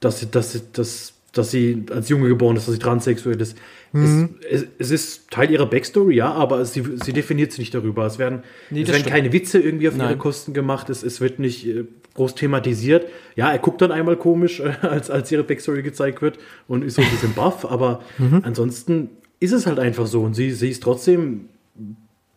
[0.00, 3.56] dass sie, dass sie, dass, dass sie als Junge geboren ist, dass sie transsexuell ist.
[3.92, 4.36] Mhm.
[4.48, 8.06] Es, es, es, ist Teil ihrer Backstory, ja, aber sie, sie definiert sich nicht darüber.
[8.06, 10.10] Es werden, nee, es werden keine Witze irgendwie auf Nein.
[10.10, 11.84] ihre Kosten gemacht, es, es wird nicht äh,
[12.18, 13.06] groß thematisiert.
[13.36, 16.96] Ja, er guckt dann einmal komisch, äh, als, als ihre Backstory gezeigt wird und ist
[16.96, 18.42] so ein bisschen baff, aber mhm.
[18.42, 21.48] ansonsten ist es halt einfach so und sie, sie ist trotzdem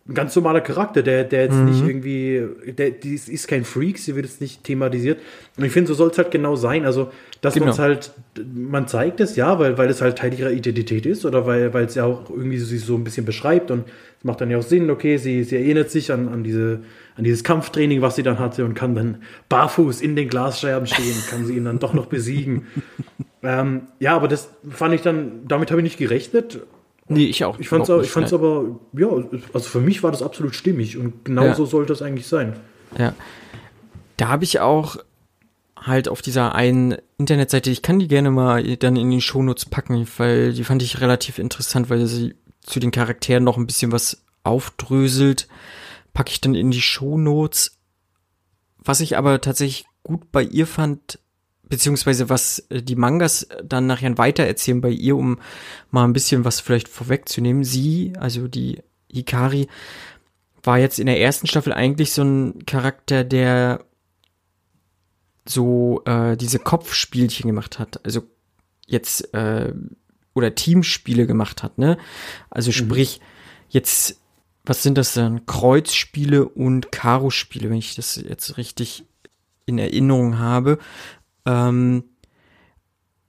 [0.08, 1.66] ein ganz normaler Charakter, der, der jetzt mhm.
[1.66, 2.44] nicht irgendwie,
[2.78, 5.20] der, die ist kein Freak, sie wird jetzt nicht thematisiert.
[5.58, 6.86] Und ich finde, so soll es halt genau sein.
[6.86, 7.68] Also, dass genau.
[7.68, 8.12] man es halt,
[8.54, 11.86] man zeigt es ja, weil, weil es halt Teil ihrer Identität ist oder weil, weil
[11.86, 13.86] es ja auch irgendwie sie so ein bisschen beschreibt und
[14.20, 16.82] es macht dann ja auch Sinn, okay, sie, sie erinnert sich an, an diese,
[17.22, 21.16] an dieses Kampftraining, was sie dann hatte und kann dann barfuß in den Glasscherben stehen,
[21.30, 22.66] kann sie ihn dann doch noch besiegen.
[23.44, 26.62] ähm, ja, aber das fand ich dann, damit habe ich nicht gerechnet
[27.08, 27.60] Nee, ich auch.
[27.60, 29.10] Ich fand es ich fand's aber, ja,
[29.54, 31.56] also für mich war das absolut stimmig und genau ja.
[31.56, 32.56] so sollte es eigentlich sein.
[32.98, 33.14] Ja.
[34.16, 34.96] Da habe ich auch
[35.76, 40.08] halt auf dieser einen Internetseite, ich kann die gerne mal dann in die Shownotes packen,
[40.18, 44.24] weil die fand ich relativ interessant, weil sie zu den Charakteren noch ein bisschen was
[44.46, 45.50] aufdröselt.
[46.14, 47.78] Packe ich dann in die Shownotes.
[48.78, 51.20] Was ich aber tatsächlich gut bei ihr fand,
[51.64, 55.40] beziehungsweise was äh, die Mangas dann nachher weitererzählen bei ihr, um
[55.90, 57.64] mal ein bisschen was vielleicht vorwegzunehmen.
[57.64, 59.68] Sie, also die Hikari,
[60.64, 63.86] war jetzt in der ersten Staffel eigentlich so ein Charakter, der
[65.48, 68.04] so äh, diese Kopfspielchen gemacht hat.
[68.06, 68.24] Also
[68.86, 69.74] jetzt äh,
[70.34, 71.98] oder Teamspiele gemacht hat, ne?
[72.50, 72.74] Also mhm.
[72.74, 73.22] sprich,
[73.70, 74.21] jetzt,
[74.64, 75.46] was sind das denn?
[75.46, 79.06] Kreuzspiele und Karo-Spiele, wenn ich das jetzt richtig
[79.66, 80.78] in Erinnerung habe.
[81.46, 82.04] Ähm,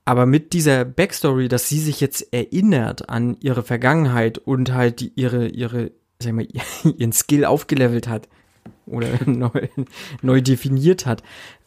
[0.05, 5.13] aber mit dieser Backstory, dass sie sich jetzt erinnert an ihre Vergangenheit und halt die,
[5.15, 6.47] ihre, ihre, sag mal,
[6.97, 8.27] ihren Skill aufgelevelt hat
[8.85, 9.67] oder neu,
[10.21, 11.23] neu definiert hat,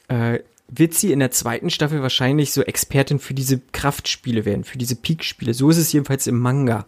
[0.08, 4.78] äh, wird sie in der zweiten Staffel wahrscheinlich so Expertin für diese Kraftspiele werden, für
[4.78, 5.54] diese Peak-Spiele.
[5.54, 6.86] So ist es jedenfalls im Manga.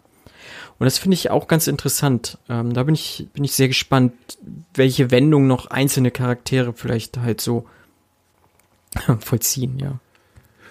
[0.78, 2.38] Und das finde ich auch ganz interessant.
[2.48, 4.12] Ähm, da bin ich, bin ich sehr gespannt,
[4.74, 7.66] welche Wendung noch einzelne Charaktere vielleicht halt so
[9.20, 9.98] vollziehen, ja.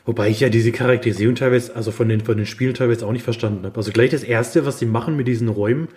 [0.05, 3.23] Wobei ich ja diese Charakterisierung teilweise, also von den, von den Spielen teilweise auch nicht
[3.23, 3.75] verstanden habe.
[3.75, 5.89] Also gleich das erste, was sie machen mit diesen Räumen,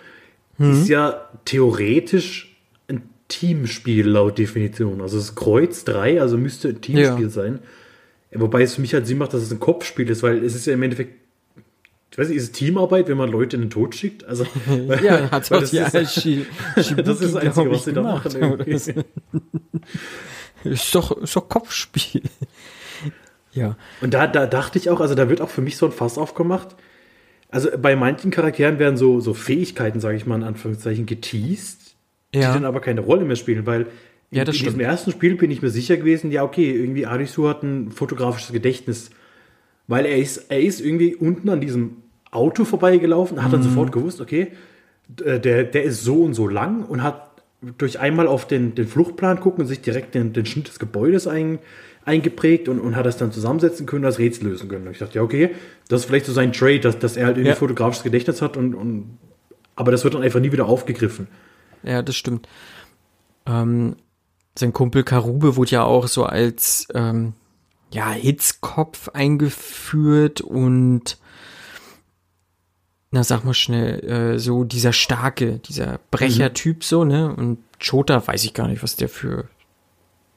[0.57, 0.73] mhm.
[0.73, 2.57] ist ja theoretisch
[2.89, 4.99] ein Teamspiel laut Definition.
[4.99, 7.29] Also es ist Kreuz 3, also müsste ein Teamspiel ja.
[7.29, 7.59] sein.
[8.33, 10.65] Wobei es für mich halt Sinn macht, dass es ein Kopfspiel ist, weil es ist
[10.65, 11.20] ja im Endeffekt
[12.11, 14.25] ich weiß nicht, ist es Teamarbeit, wenn man Leute in den Tod schickt?
[14.25, 16.25] Also, weil, ja, hat das, ja, ist, Sch
[16.75, 18.59] das ist das Einzige, was sie da machen.
[20.63, 22.21] Ist doch, ist doch Kopfspiel.
[23.51, 23.77] ja.
[23.99, 26.19] Und da, da dachte ich auch, also da wird auch für mich so ein Fass
[26.19, 26.75] aufgemacht.
[27.49, 31.95] Also bei manchen Charakteren werden so, so Fähigkeiten, sage ich mal in Anführungszeichen, geteased,
[32.31, 32.41] ja.
[32.41, 33.87] die dann aber keine Rolle mehr spielen, weil
[34.29, 37.47] ja, in, in diesem ersten Spiel bin ich mir sicher gewesen, ja, okay, irgendwie Arisu
[37.47, 39.09] hat ein fotografisches Gedächtnis,
[39.87, 42.00] weil er ist, er ist irgendwie unten an diesem
[42.31, 43.65] Auto vorbeigelaufen, hat dann mhm.
[43.65, 44.53] sofort gewusst, okay,
[45.07, 47.29] der, der ist so und so lang und hat
[47.77, 51.27] durch einmal auf den, den Fluchtplan gucken und sich direkt den, den Schnitt des Gebäudes
[51.27, 51.59] ein,
[52.05, 54.87] eingeprägt und, und hat das dann zusammensetzen können, das Rätsel lösen können.
[54.87, 55.51] Und ich dachte, ja, okay,
[55.87, 57.55] das ist vielleicht so sein Trade, dass, dass er halt irgendwie Ja.
[57.55, 59.17] fotografisches Gedächtnis hat und, und
[59.75, 61.27] aber das wird dann einfach nie wieder aufgegriffen.
[61.83, 62.47] Ja, das stimmt.
[63.45, 63.95] Ähm,
[64.57, 67.33] sein Kumpel Karube wurde ja auch so als ähm,
[67.91, 71.17] ja, Hitzkopf eingeführt und
[73.11, 77.33] na sag mal schnell, äh, so dieser starke, dieser Brechertyp so, ne?
[77.35, 79.49] Und Chota weiß ich gar nicht, was der für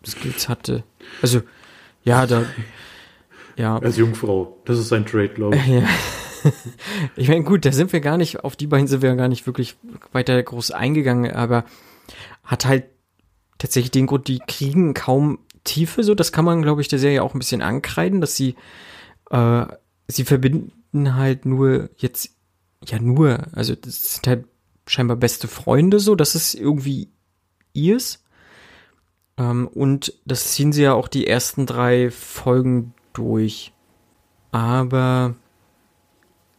[0.05, 0.83] Skills hatte.
[1.23, 1.43] Also,
[2.03, 2.45] ja, da
[3.57, 4.61] ja, Als Jungfrau.
[4.65, 5.67] Das ist sein Trade, glaube ich.
[5.69, 5.89] ja.
[7.17, 9.47] Ich meine, gut, da sind wir gar nicht, auf die beiden sind wir gar nicht
[9.47, 9.77] wirklich
[10.13, 11.65] weiter groß eingegangen, aber
[12.43, 12.85] hat halt
[13.57, 17.23] tatsächlich den Grund, die kriegen kaum Tiefe, so, das kann man, glaube ich, der Serie
[17.23, 18.57] auch ein bisschen ankreiden, dass sie,
[19.31, 19.65] äh,
[20.07, 22.34] sie verbinden halt nur jetzt,
[22.87, 24.45] ja, nur, also das sind halt
[24.87, 27.09] scheinbar beste Freunde, so, das ist irgendwie
[27.73, 28.23] ihrs.
[29.37, 33.73] Ähm, und das ziehen sie ja auch die ersten drei Folgen durch.
[34.53, 35.35] Aber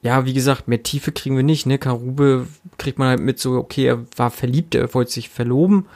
[0.01, 1.77] ja, wie gesagt, mehr Tiefe kriegen wir nicht, ne?
[1.79, 5.87] Karube kriegt man halt mit so, okay, er war verliebt, er wollte sich verloben.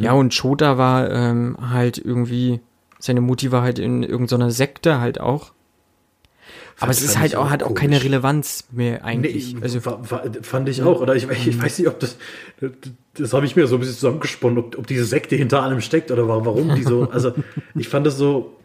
[0.00, 2.60] Ja, und Chota war ähm, halt irgendwie,
[2.98, 5.52] seine Mutti war halt in irgendeiner Sekte halt auch.
[6.78, 8.04] Aber es ist halt auch, hat auch keine komisch.
[8.04, 9.54] Relevanz mehr eigentlich.
[9.54, 9.80] Nee, also,
[10.42, 11.00] fand ich auch.
[11.00, 12.16] Oder ich, ich weiß nicht, ob das.
[13.14, 16.10] Das habe ich mir so ein bisschen zusammengesponnen, ob, ob diese Sekte hinter allem steckt
[16.10, 17.08] oder wa- warum die so.
[17.10, 17.32] Also,
[17.74, 18.56] ich fand das so.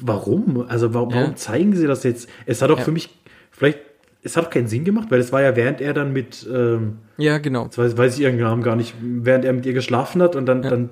[0.00, 0.64] Warum?
[0.68, 1.16] Also, warum, Ja.
[1.22, 2.28] warum zeigen sie das jetzt?
[2.46, 2.84] Es hat auch Ja.
[2.84, 3.08] für mich.
[3.50, 3.78] Vielleicht.
[4.22, 6.46] Es hat auch keinen Sinn gemacht, weil es war ja während er dann mit.
[6.50, 7.64] Ähm, ja, genau.
[7.64, 8.94] jetzt weiß, weiß ich ihren Namen gar nicht.
[9.02, 10.62] Während er mit ihr geschlafen hat und dann.
[10.62, 10.90] dann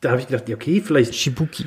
[0.00, 1.66] da habe ich gedacht, ja, okay, vielleicht Shibuki.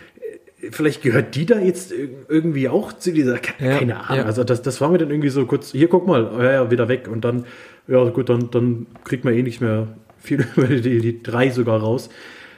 [0.71, 4.17] Vielleicht gehört die da jetzt ir- irgendwie auch zu dieser, ke- Ja, keine Ahnung.
[4.17, 4.26] ja.
[4.26, 6.88] Also das, das war mir dann irgendwie so kurz, hier guck mal, ja, ja, wieder
[6.88, 7.08] weg.
[7.12, 7.45] Und dann,
[7.88, 9.88] ja gut, dann, dann kriegt man eh nicht mehr
[10.19, 12.10] viel über die, die drei sogar raus.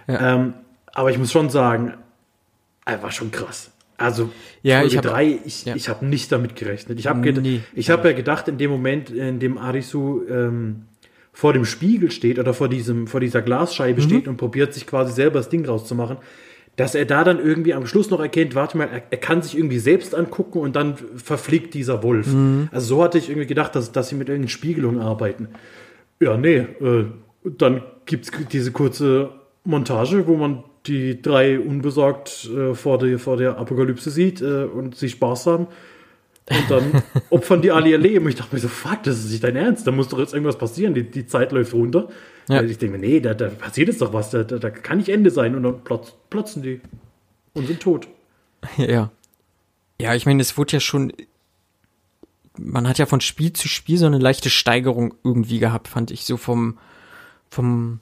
[0.07, 0.35] Ja.
[0.35, 0.53] Ähm,
[0.93, 1.93] aber ich muss schon sagen,
[2.85, 3.71] er war schon krass.
[3.97, 4.29] Also
[4.63, 6.99] Ja, Folge ich hab- drei, ich, ich habe nicht damit gerechnet.
[6.99, 7.61] Ich habe Nee.
[7.73, 10.83] ich hab ja gedacht, in dem Moment, in dem Arisu ähm,
[11.31, 14.05] vor dem Spiegel steht oder vor, diesem, vor dieser Glasscheibe Mhm.
[14.05, 16.17] steht und probiert sich quasi selber das Ding rauszumachen,
[16.75, 19.55] dass er da dann irgendwie am Schluss noch erkennt, warte mal, er, er kann sich
[19.57, 22.27] irgendwie selbst angucken und dann verfliegt dieser Wolf.
[22.27, 22.69] Mhm.
[22.71, 25.49] Also so hatte ich irgendwie gedacht, dass, dass sie mit irgendeinen Spiegelungen arbeiten.
[26.19, 27.05] Ja, nee, äh,
[27.43, 29.29] dann gibt es diese kurze
[29.63, 34.95] Montage, wo man die drei unbesorgt äh, vor, der, vor der Apokalypse sieht äh, und
[34.95, 35.67] sie Spaß haben.
[36.49, 38.27] Und dann opfern die alle ihr Leben.
[38.27, 39.88] Ich dachte mir so, fuck, das ist nicht dein Ernst.
[39.88, 40.93] Da muss doch jetzt irgendwas passieren.
[40.93, 42.09] Die, die Zeit läuft runter.
[42.49, 42.62] Ja.
[42.62, 44.32] Ich denke mir, nee, da, da passiert jetzt doch was.
[44.32, 45.56] Da, da, da kann nicht Ende sein.
[45.56, 46.82] Und dann plotz, plotzen die
[47.53, 48.08] und sind tot.
[48.77, 49.12] Ja.
[49.99, 51.13] Ja, ich meine, es wurde ja schon.
[52.58, 56.23] Man hat ja von Spiel zu Spiel so eine leichte Steigerung irgendwie gehabt, fand ich,
[56.25, 56.77] so vom,
[57.49, 57.99] vom,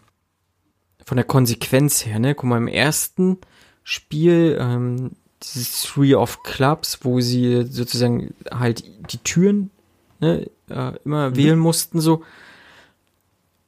[1.06, 2.36] von der Konsequenz her, ne?
[2.36, 3.38] Guck mal, im ersten
[3.84, 9.71] Spiel, ähm, dieses Three of Clubs, wo sie sozusagen halt die Türen
[10.19, 12.23] ne, äh, immer wählen mussten, so.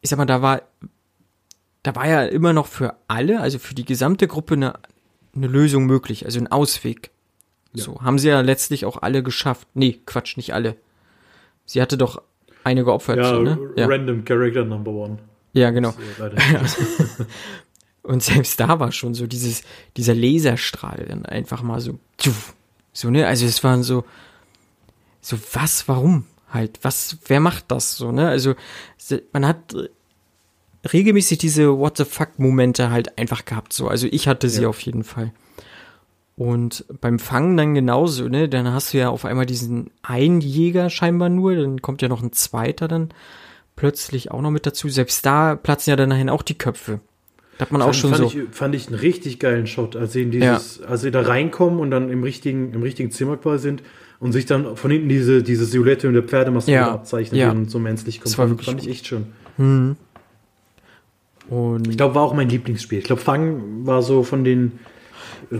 [0.03, 0.61] Ich sag mal, da war,
[1.81, 4.73] da war ja immer noch für alle, also für die gesamte Gruppe eine,
[5.35, 7.09] eine Lösung möglich, also ein Ausweg.
[7.73, 9.67] So, haben sie ja letztlich auch alle geschafft.
[9.73, 10.75] Nee, Quatsch, nicht alle.
[11.65, 12.21] Sie hatte doch
[12.63, 13.57] eine geopfert, Ja, ne?
[13.75, 15.17] Ja, random Character Number One.
[15.53, 15.93] ja genau.
[18.03, 19.63] Und selbst da war schon so dieses,
[19.95, 21.99] dieser Laserstrahl dann einfach mal so,
[22.91, 23.25] so, ne?
[23.25, 24.03] Also es waren so,
[25.21, 26.79] so was, warum halt?
[26.83, 28.27] Was, wer macht das so, ne?
[28.27, 28.55] Also
[29.31, 29.75] man hat
[30.91, 33.87] regelmäßig diese What the fuck Momente halt einfach gehabt, so.
[33.87, 34.67] Also ich hatte sie Ja.
[34.69, 35.31] auf jeden Fall.
[36.35, 38.49] Und beim Fangen dann genauso, ne?
[38.49, 42.23] Dann hast du ja auf einmal diesen einen Jäger scheinbar nur, dann kommt ja noch
[42.23, 43.09] ein zweiter dann
[43.75, 44.89] plötzlich auch noch mit dazu.
[44.89, 46.99] Selbst da platzen ja dann nachher auch die Köpfe.
[47.57, 48.39] Da hat man auch fand, schon fand so.
[48.39, 51.79] Ich, fand ich einen richtig geilen Shot, als sie in dieses, als sie da reinkommen
[51.79, 53.83] und dann im richtigen, im richtigen Zimmer quasi sind
[54.23, 57.51] und sich dann von hinten diese, diese Silhouette und der Pferdemaske Ja, abzeichnet ja.
[57.51, 58.27] und so menschlich kommt.
[58.27, 59.25] Das war fand, wirklich fand ich echt schön.
[61.45, 62.99] Ich Und glaube, war auch mein Lieblingsspiel.
[62.99, 64.79] Ich glaube, Fang war so von den.
[65.51, 65.57] äh,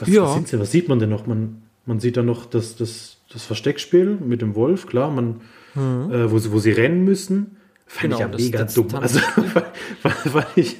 [0.00, 0.22] Was, Ja.
[0.24, 0.60] was, denn?
[0.60, 1.26] was sieht man denn noch?
[1.26, 5.40] Man, man sieht dann noch das, das, das Versteckspiel mit dem Wolf, klar, man,
[5.76, 7.56] äh, wo, sie, wo sie rennen müssen.
[7.92, 8.16] Fand Mhm.
[8.16, 8.88] Genau, ich ja das- mega das dumm.
[8.94, 9.18] Also,
[10.04, 10.76] weil, weil, ich,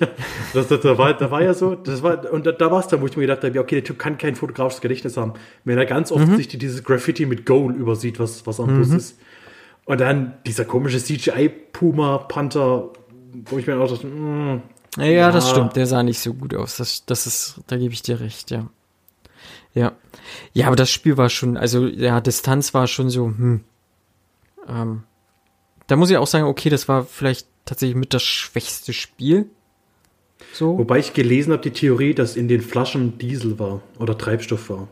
[0.55, 2.87] das, das, da, war, da war ja so, das war, und da, da war es
[2.87, 5.33] dann, wo ich mir gedacht habe, ja, okay, der Typ kann kein fotografisches Gedächtnis haben.
[5.65, 6.17] Wenn er ganz Mhm.
[6.23, 9.19] offensichtlich dieses Graffiti mit Goal übersieht, was, was am Bus ist.
[9.87, 10.99] Und dann dieser komische
[11.81, 12.91] CGI-Puma-Panther,
[13.47, 14.63] wo ich mir auch dachte, mm,
[14.99, 15.51] ja, das Ja.
[15.55, 16.77] stimmt, der sah nicht so gut aus.
[16.77, 18.69] Das, das ist, da gebe ich dir recht, ja.
[19.75, 19.93] Ja.
[20.53, 23.61] Ja, aber das Spiel war schon, also ja, Distanz war schon so, hm.
[24.69, 25.03] Ähm,
[25.91, 29.47] da muss ich auch sagen, okay, das war vielleicht tatsächlich mit das schwächste Spiel.
[30.53, 30.79] So.
[30.79, 34.89] Wobei ich gelesen habe, die Theorie, dass in den Flaschen Diesel war oder Treibstoff war.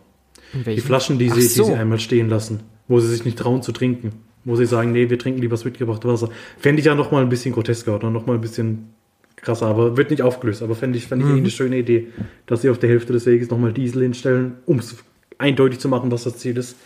[0.66, 0.80] Die?
[0.80, 1.64] Flaschen, die sie, so.
[1.64, 4.12] die sie einmal stehen lassen, wo sie sich nicht trauen zu trinken.
[4.44, 6.30] Wo sie sagen, nee, wir trinken lieber das mitgebrachte Wasser.
[6.58, 8.90] Fände ich ja noch mal ein bisschen grotesker oder noch mal ein bisschen
[9.36, 10.62] krasser, aber wird nicht aufgelöst.
[10.62, 11.34] Aber fände ich, fände Mhm.
[11.34, 12.08] ich eine schöne Idee,
[12.46, 14.96] dass sie auf der Hälfte des Weges noch mal Diesel hinstellen, um es
[15.38, 16.76] eindeutig zu machen, was das Ziel ist.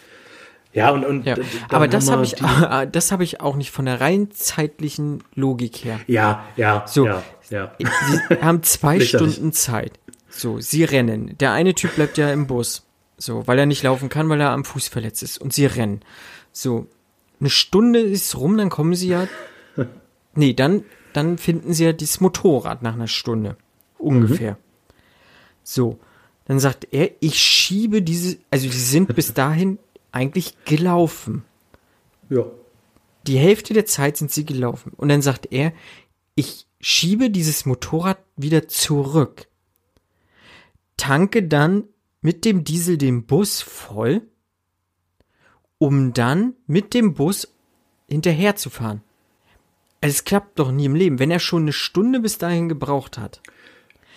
[0.75, 1.37] Ja, und, und Ja.
[1.71, 2.45] Aber das habe ich, die-
[2.91, 6.01] das habe ich auch nicht von der rein zeitlichen Logik her.
[6.07, 7.07] Ja, ja, So.
[7.07, 7.73] ja, ja.
[7.79, 8.99] Sie haben zwei.
[9.01, 9.99] Stunden Zeit.
[10.31, 11.37] So, sie rennen.
[11.39, 12.87] Der eine Typ bleibt ja im Bus.
[13.19, 15.39] So, weil er nicht laufen kann, weil er am Fuß verletzt ist.
[15.39, 16.01] Und sie rennen.
[16.53, 16.87] So,
[17.39, 19.29] eine Stunde ist rum, dann kommen sie ja.
[20.35, 23.57] Nee, dann, dann finden sie ja dieses Motorrad nach einer Stunde.
[23.99, 24.57] Ungefähr.
[25.63, 25.99] So,
[26.47, 29.79] dann sagt er, ich schiebe diese, also die sind bis dahin
[30.13, 31.45] eigentlich gelaufen.
[32.29, 32.45] ja.
[33.29, 34.93] Die Hälfte der Zeit sind sie gelaufen.
[34.97, 35.73] Und dann sagt er,
[36.35, 39.47] ich schiebe dieses Motorrad wieder zurück.
[40.97, 41.85] Tanke dann
[42.21, 44.23] mit dem Diesel den Bus voll,
[45.79, 47.55] um dann mit dem Bus
[48.09, 49.03] hinterherzufahren.
[50.01, 51.21] Es klappt doch nie im Leben.
[51.21, 53.41] Wenn er schon eine Stunde bis dahin gebraucht hat,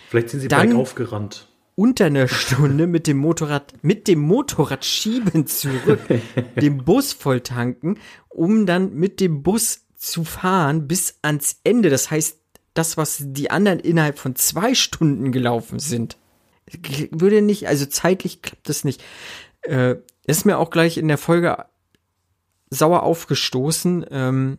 [0.08, 1.45] Vielleicht sind sie Dann- bergauf gerannt.
[1.76, 6.00] Unter einer Stunde mit dem Motorrad, mit dem Motorrad schieben zurück,
[6.60, 11.90] den Bus voll tanken, um dann mit dem Bus zu fahren bis ans Ende.
[11.90, 12.38] Das heißt,
[12.74, 16.16] das, was die anderen innerhalb von zwei Stunden gelaufen sind,
[17.10, 19.02] würde nicht, also zeitlich klappt das nicht.
[19.62, 21.66] Äh, ist mir auch gleich in der Folge
[22.70, 24.06] sauer aufgestoßen.
[24.10, 24.58] Ähm,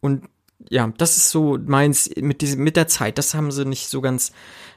[0.00, 0.28] und
[0.68, 3.18] ja, das ist so meins mit diesem, mit der Zeit.
[3.18, 4.32] Das haben sie nicht so ganz,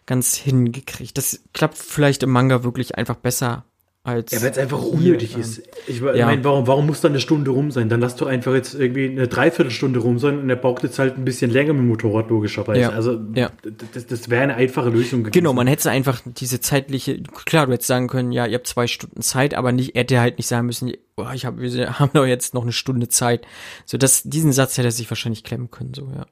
[0.06, 1.18] ganz hingekriegt.
[1.18, 3.66] Das klappt vielleicht im Manga wirklich einfach besser
[4.04, 4.32] als.
[4.32, 5.62] Ja, weil es einfach hier, unnötig ähm, ist.
[5.88, 6.26] Ich ja.
[6.26, 7.90] meine, warum, warum muss dann eine Stunde rum sein?
[7.90, 11.18] Dann lass doch einfach jetzt irgendwie eine Dreiviertelstunde rum sein und er braucht jetzt halt
[11.18, 12.82] ein bisschen länger mit dem Motorrad, logischerweise.
[12.82, 12.90] Ja.
[12.90, 13.52] Also, Ja.
[13.94, 15.34] das, das wäre eine einfache Lösung gewesen.
[15.34, 18.88] Genau, man hätte einfach diese zeitliche, klar, du hättest sagen können, ja, ihr habt zwei
[18.88, 22.12] Stunden Zeit, aber nicht, er hätte halt nicht sagen müssen, oh, ich hab, wir haben
[22.14, 23.46] doch jetzt noch eine Stunde Zeit.
[23.86, 26.26] So, das, diesen Satz hätte er sich wahrscheinlich klemmen können, so, ja.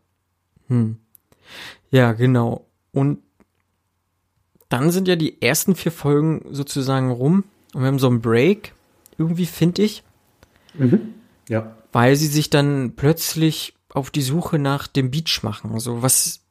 [0.69, 0.97] Hm.
[1.91, 2.67] Ja, genau.
[2.91, 3.19] Und
[4.69, 8.73] dann sind ja die ersten vier Folgen sozusagen rum und wir haben so einen Break,
[9.17, 10.03] irgendwie finde ich,
[11.49, 11.75] Ja.
[11.91, 15.71] weil sie sich dann plötzlich auf die Suche nach dem Beach machen.
[15.73, 16.41] Also was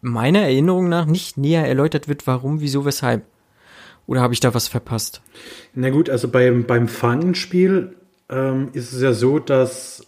[0.00, 3.24] meiner Erinnerung nach nicht näher erläutert wird, warum, wieso, weshalb.
[4.06, 5.22] Oder habe ich da was verpasst?
[5.74, 7.94] Na gut, also beim, beim Fangenspiel
[8.28, 10.06] ähm, ist es ja so, dass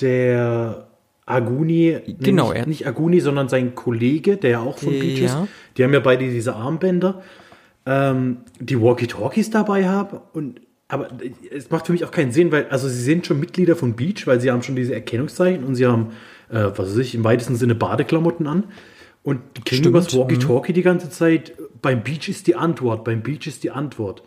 [0.00, 0.88] der
[1.26, 5.18] Aguni, nee, Genau, nicht, er- nicht Aguni, sondern sein Kollege, der ja auch von Beach
[5.20, 5.42] ja.
[5.44, 7.22] ist, die haben ja beide diese Armbänder,
[7.88, 11.08] ähm, die Walkie-Talkies dabei haben und aber
[11.50, 14.26] es macht für mich auch keinen Sinn, weil, also sie sind schon Mitglieder von Beach,
[14.26, 16.08] weil sie haben schon diese Erkennungszeichen und sie haben,
[16.50, 18.64] äh, was weiß ich, im weitesten Sinne Badeklamotten an.
[19.22, 23.04] Und die kriegen Stimmt, über das Walkie-Talkie die ganze Zeit, beim Beach ist die Antwort,
[23.04, 24.22] beim Beach ist die Antwort.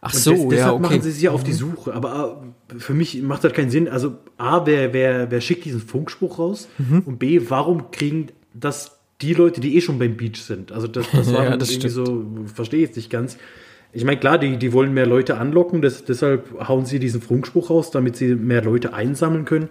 [0.00, 0.76] Ach Und so, des- ja, deshalb okay.
[0.78, 0.82] Mhm.
[0.82, 1.92] machen sie sich ja auf die Suche.
[1.94, 2.42] Aber
[2.74, 3.86] äh, für mich macht das keinen Sinn.
[3.88, 6.68] Also A, wer, wer, wer schickt diesen Funkspruch raus?
[6.78, 7.00] Mhm.
[7.04, 10.72] Und B, warum kriegen das die Leute, die eh schon beim Beach sind?
[10.72, 11.92] Also das, das war Ja, irgendwie das stimmt.
[11.92, 13.36] so, verstehe ich jetzt nicht ganz.
[13.92, 17.70] Ich meine, klar, die, die wollen mehr Leute anlocken, das, deshalb hauen sie diesen Funkspruch
[17.70, 19.68] raus, damit sie mehr Leute einsammeln können.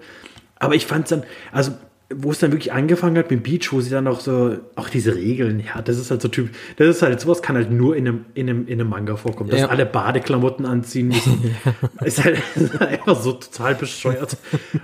[0.56, 1.72] Aber ich fand es dann, also
[2.14, 5.14] wo es dann wirklich angefangen hat mit Beach, wo sie dann auch so, auch diese
[5.16, 8.08] Regeln, ja, das ist halt so typ, das ist halt, sowas kann halt nur in
[8.08, 9.68] einem, in einem, in einem Manga vorkommen, dass Ja.
[9.68, 11.56] alle Badeklamotten anziehen müssen.
[12.04, 14.38] ist, halt, ist halt einfach so total bescheuert.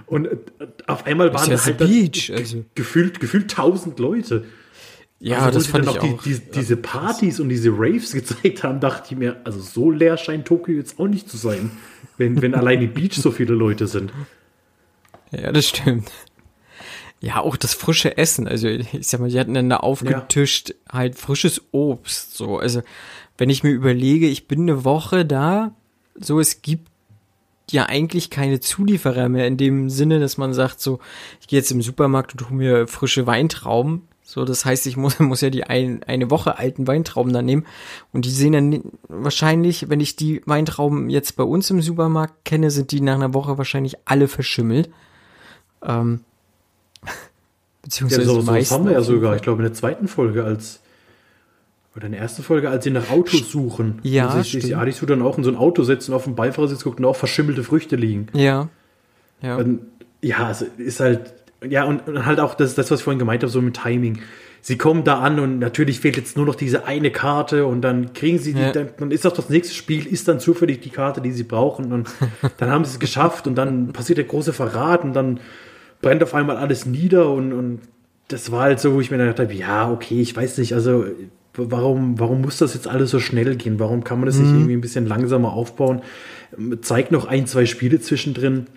[0.05, 0.37] Und äh,
[0.85, 2.63] auf einmal waren ja da The halt Beach, also.
[2.75, 4.45] gefühlt, gefühlt tausend Leute.
[5.19, 6.21] Ja, Also, das sie fand dann ich die, auch.
[6.23, 10.45] Die, diese Partys und diese Raves gezeigt haben, dachte ich mir, also so leer scheint
[10.45, 11.71] Tokio jetzt auch nicht zu sein,
[12.19, 14.11] wenn, wenn allein die Beach so viele Leute sind.
[15.31, 16.11] Ja, das stimmt.
[17.25, 18.47] Ja, auch das frische Essen.
[18.47, 22.37] Also, ich sag mal, die hatten dann da aufgetischt halt frisches Obst.
[22.37, 22.83] So, also,
[23.39, 25.73] wenn ich mir überlege, ich bin eine Woche da,
[26.13, 26.87] so, es gibt
[27.71, 30.99] ja eigentlich keine Zulieferer mehr in dem Sinne, dass man sagt, so,
[31.41, 34.03] ich gehe jetzt im Supermarkt und hole mir frische Weintrauben.
[34.21, 37.65] So, das heißt, ich muss, muss ja die ein, eine Woche alten Weintrauben dann nehmen.
[38.13, 42.69] Und die sehen dann wahrscheinlich, wenn ich die Weintrauben jetzt bei uns im Supermarkt kenne,
[42.69, 44.91] sind die nach einer Woche wahrscheinlich alle verschimmelt.
[45.83, 46.34] Ähm, Ja,
[47.85, 50.43] beziehungsweise so, die so meisten haben wir ja sogar, ich glaube, in der zweiten Folge
[50.43, 50.81] als
[51.95, 53.99] oder in der ersten Folge, als sie nach Autos suchen.
[54.03, 54.75] Ja, Und sich, stimmt.
[54.75, 57.63] Adisu dann auch in so ein Auto setzen, auf dem Beifahrersitz guckt und auch verschimmelte
[57.63, 58.27] Früchte liegen.
[58.33, 58.67] Ja.
[59.41, 59.55] Ja.
[59.55, 59.79] Und,
[60.21, 61.33] ja, es ist halt,
[61.65, 64.19] ja, und, und halt auch das, das, was ich vorhin gemeint habe, so mit Timing.
[64.61, 68.13] Sie kommen da an und natürlich fehlt jetzt nur noch diese eine Karte und dann
[68.13, 68.71] kriegen sie die, Ja.
[68.71, 71.93] dann, dann ist auch das nächste Spiel, ist dann zufällig die Karte, die sie brauchen
[71.93, 72.09] und
[72.57, 75.39] dann haben sie es geschafft und dann passiert der große Verrat und dann
[76.05, 77.79] brennt auf einmal alles nieder und, und
[78.27, 81.03] das war halt so, wo ich mir gedacht habe, ja, okay, ich weiß nicht, also
[81.55, 83.79] warum, warum muss das jetzt alles so schnell gehen?
[83.79, 84.55] Warum kann man das nicht Mhm.
[84.59, 86.01] irgendwie ein bisschen langsamer aufbauen?
[86.81, 88.67] Zeigt noch ein, zwei Spiele zwischendrin.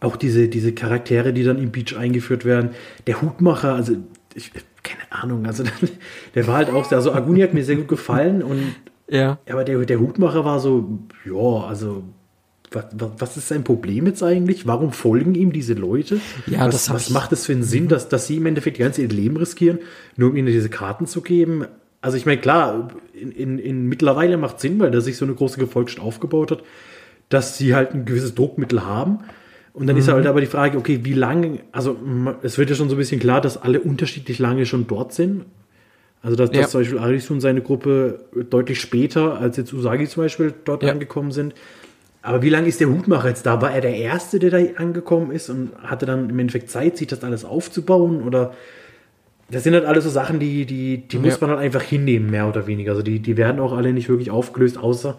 [0.00, 2.70] Auch diese, diese Charaktere, die dann im Beach eingeführt werden.
[3.06, 3.94] Der Hutmacher, also
[4.34, 4.50] ich,
[4.82, 5.64] keine Ahnung, also
[6.34, 8.74] der war halt auch, also Aguni hat mir sehr gut gefallen und
[9.08, 9.38] Ja.
[9.46, 12.02] ja, aber der, der Hutmacher war so, ja, also
[12.74, 12.86] was,
[13.18, 14.66] was, ist sein Problem jetzt eigentlich?
[14.66, 16.20] Warum folgen ihm diese Leute?
[16.46, 18.84] Ja, was, das was macht es für einen Sinn, dass, dass sie im Endeffekt ihr
[18.84, 19.78] ganzes Leben riskieren,
[20.16, 21.64] nur um ihnen diese Karten zu geben?
[22.00, 25.34] Also ich meine, klar, in, in, in mittlerweile macht Sinn, weil da sich so eine
[25.34, 26.62] große Gefolgschaft aufgebaut hat,
[27.30, 29.20] dass sie halt ein gewisses Druckmittel haben.
[29.72, 31.96] Und dann ist halt aber die Frage, okay, wie lange, also
[32.42, 35.46] es wird ja schon so ein bisschen klar, dass alle unterschiedlich lange schon dort sind.
[36.22, 36.62] Also dass, Ja.
[36.62, 40.82] dass zum Beispiel Arisu und seine Gruppe deutlich später als jetzt Usagi zum Beispiel dort
[40.82, 40.92] Ja.
[40.92, 41.54] angekommen sind.
[42.24, 43.60] Aber wie lange ist der Hutmacher jetzt da?
[43.60, 47.06] War er der Erste, der da angekommen ist und hatte dann im Endeffekt Zeit, sich
[47.06, 48.22] das alles aufzubauen?
[48.22, 48.54] Oder
[49.50, 51.38] das sind halt alles so Sachen, die, die, die muss Ja.
[51.42, 52.92] man halt einfach hinnehmen, mehr oder weniger.
[52.92, 55.18] Also die, die werden auch alle nicht wirklich aufgelöst, außer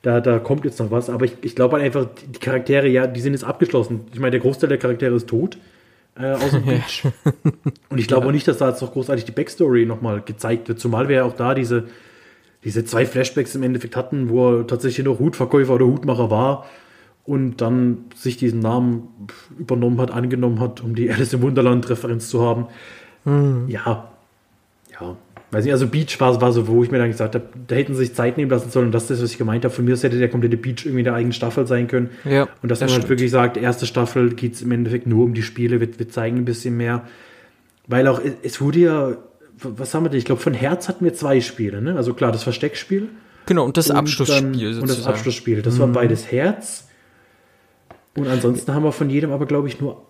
[0.00, 1.10] da, da kommt jetzt noch was.
[1.10, 4.00] Aber ich, ich glaube halt einfach, die Charaktere, ja, die sind jetzt abgeschlossen.
[4.14, 5.58] Ich meine, der Großteil der Charaktere ist tot.
[6.18, 7.02] Äh, außer Peach.
[7.90, 10.80] Und ich glaube auch nicht, dass da jetzt noch großartig die Backstory nochmal gezeigt wird.
[10.80, 11.84] Zumal wir ja auch da diese,
[12.66, 16.66] diese zwei Flashbacks im Endeffekt hatten, wo er tatsächlich noch Hutverkäufer oder Hutmacher war
[17.24, 19.06] und dann sich diesen Namen
[19.56, 22.66] übernommen hat, angenommen hat, um die Alice im Wunderland Referenz zu haben.
[23.68, 24.10] Ja,
[25.00, 25.16] ja.
[25.52, 27.94] Weiß nicht, also Beach war, war so, wo ich mir dann gesagt habe, da hätten
[27.94, 29.72] sie sich Zeit nehmen lassen sollen und das ist was ich gemeint habe.
[29.72, 32.10] Von mir aus hätte der komplette Beach irgendwie in der eigenen Staffel sein können.
[32.24, 35.24] Ja, und dass das man halt wirklich sagt, erste Staffel geht es im Endeffekt nur
[35.24, 37.04] um die Spiele, wir, wir zeigen ein bisschen mehr.
[37.86, 39.16] Weil auch, es wurde ja,
[39.58, 40.18] was haben wir denn?
[40.18, 41.96] Ich glaube, von Herz hatten wir zwei Spiele, ne?
[41.96, 43.08] Also klar, das Versteckspiel.
[43.46, 44.80] Genau, und das und Abschlussspiel dann- sozusagen.
[44.82, 45.62] Und das Abschlussspiel.
[45.62, 46.88] Das war beides Herz.
[48.16, 50.06] Und ansonsten haben wir von jedem aber, glaube ich, nur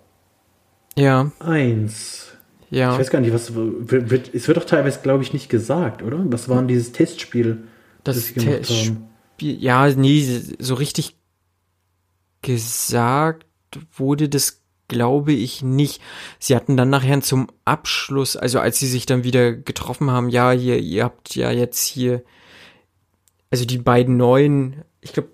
[0.97, 2.33] Ja, eins.
[2.71, 2.99] Ich ja.
[2.99, 6.25] weiß gar nicht, was wird, wird, es wird doch teilweise, glaube ich, nicht gesagt, oder?
[6.31, 7.65] Was war denn dieses Testspiel,
[8.05, 9.09] Das gemacht Testspiel- haben?
[9.41, 11.17] Ja, nee, so richtig
[12.43, 13.45] gesagt
[13.97, 16.01] wurde das, glaube ich, nicht.
[16.39, 20.53] Sie hatten dann nachher zum Abschluss, also als sie sich dann wieder getroffen haben, ja,
[20.53, 22.23] ihr, ihr habt ja jetzt hier,
[23.51, 25.31] also die beiden neuen, ich glaube,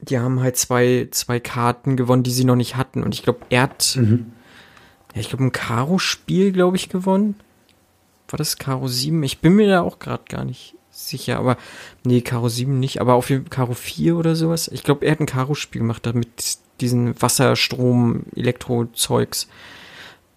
[0.00, 3.02] die haben halt zwei, zwei Karten gewonnen, die sie noch nicht hatten.
[3.02, 4.32] Und ich glaube, er hat, Mhm.
[5.14, 7.34] ja, ich glaube, ein Karo-Spiel, glaube ich, gewonnen.
[8.28, 9.22] War das Karo 7?
[9.24, 11.56] Ich bin mir da auch gerade gar nicht sicher, aber
[12.04, 14.68] nee, Karo 7 nicht, aber auf jeden Fall Karo 4 oder sowas.
[14.68, 19.48] Ich glaube, er hat ein Karo-Spiel gemacht, da mit diesen Wasserstrom, Elektro-Zeugs.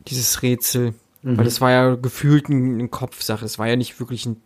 [0.07, 0.93] Dieses Rätsel.
[1.21, 1.37] Mhm.
[1.37, 3.45] Weil das war ja gefühlt ein, eine Kopfsache.
[3.45, 4.37] Es war ja nicht wirklich ein,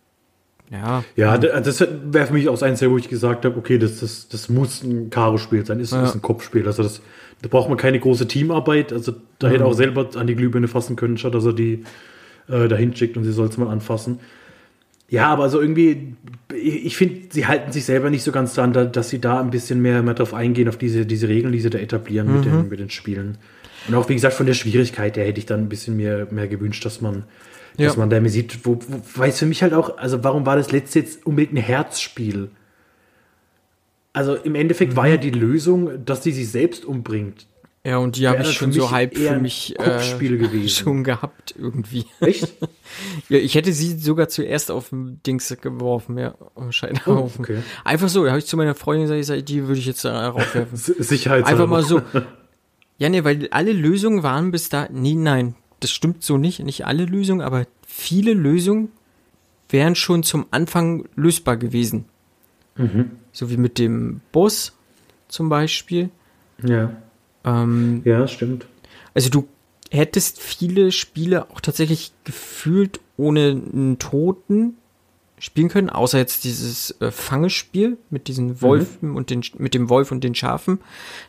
[0.70, 4.28] ja, Ja, das wäre für mich auch eins, wo ich gesagt habe, okay, das, das,
[4.28, 6.04] das muss ein Karo-Spiel sein, ist, Ja.
[6.04, 6.66] ist ein Kopfspiel.
[6.66, 7.00] Also das,
[7.42, 8.92] da braucht man keine große Teamarbeit.
[8.92, 11.84] Also da hätte er auch selber an die Glühbirne fassen können, statt dass er die
[12.48, 14.20] äh, dahin schickt und sie soll es mal anfassen.
[15.10, 16.14] Ja, aber also irgendwie,
[16.54, 19.50] ich finde, sie halten sich selber nicht so ganz dran, da, dass sie da ein
[19.50, 22.68] bisschen mehr, mehr drauf eingehen, auf diese, diese Regeln, die sie da etablieren mit, den,
[22.68, 23.38] mit den Spielen.
[23.86, 26.46] Und auch, wie gesagt, von der Schwierigkeit her hätte ich dann ein bisschen mehr, mehr
[26.46, 27.24] gewünscht, dass man,
[27.78, 27.98] dass Ja.
[27.98, 30.56] man da mehr sieht, wo, wo, weil es für mich halt auch, also warum war
[30.56, 32.50] das letzte jetzt unbedingt ein Herzspiel?
[34.12, 37.46] Also im Endeffekt war ja die Lösung, dass sie sich selbst umbringt.
[37.88, 40.68] Ja, und die habe ich schon so halb für mich äh, gewesen.
[40.84, 42.04] schon gehabt irgendwie.
[42.20, 42.52] Echt?
[43.28, 47.40] Ja, ich hätte sie sogar zuerst auf den Dings geworfen, ja, auf Scheiterhaufen.
[47.40, 47.62] Oh, okay.
[47.84, 50.06] Einfach so, da habe ich zu meiner Freundin gesagt, ich sag, die würde ich jetzt
[50.06, 50.76] da raufwerfen.
[50.76, 51.46] Sicherheitshalber.
[51.46, 52.00] Einfach mal so.
[52.96, 56.86] Ja, nee, weil alle Lösungen waren bis da, nee, nein, das stimmt so nicht, nicht
[56.86, 58.90] alle Lösungen, aber viele Lösungen
[59.68, 62.06] wären schon zum Anfang lösbar gewesen.
[62.76, 63.10] Mhm.
[63.32, 64.72] So wie mit dem Boss
[65.28, 66.08] zum Beispiel.
[66.64, 66.96] Ja,
[67.48, 68.66] Ähm, ja, stimmt.
[69.14, 69.48] also du
[69.90, 74.74] hättest viele Spiele auch tatsächlich gefühlt ohne einen Toten
[75.38, 80.10] spielen können, außer jetzt dieses äh, Fangespiel mit diesen Wolfen und den mit dem Wolf
[80.10, 80.80] und den Schafen.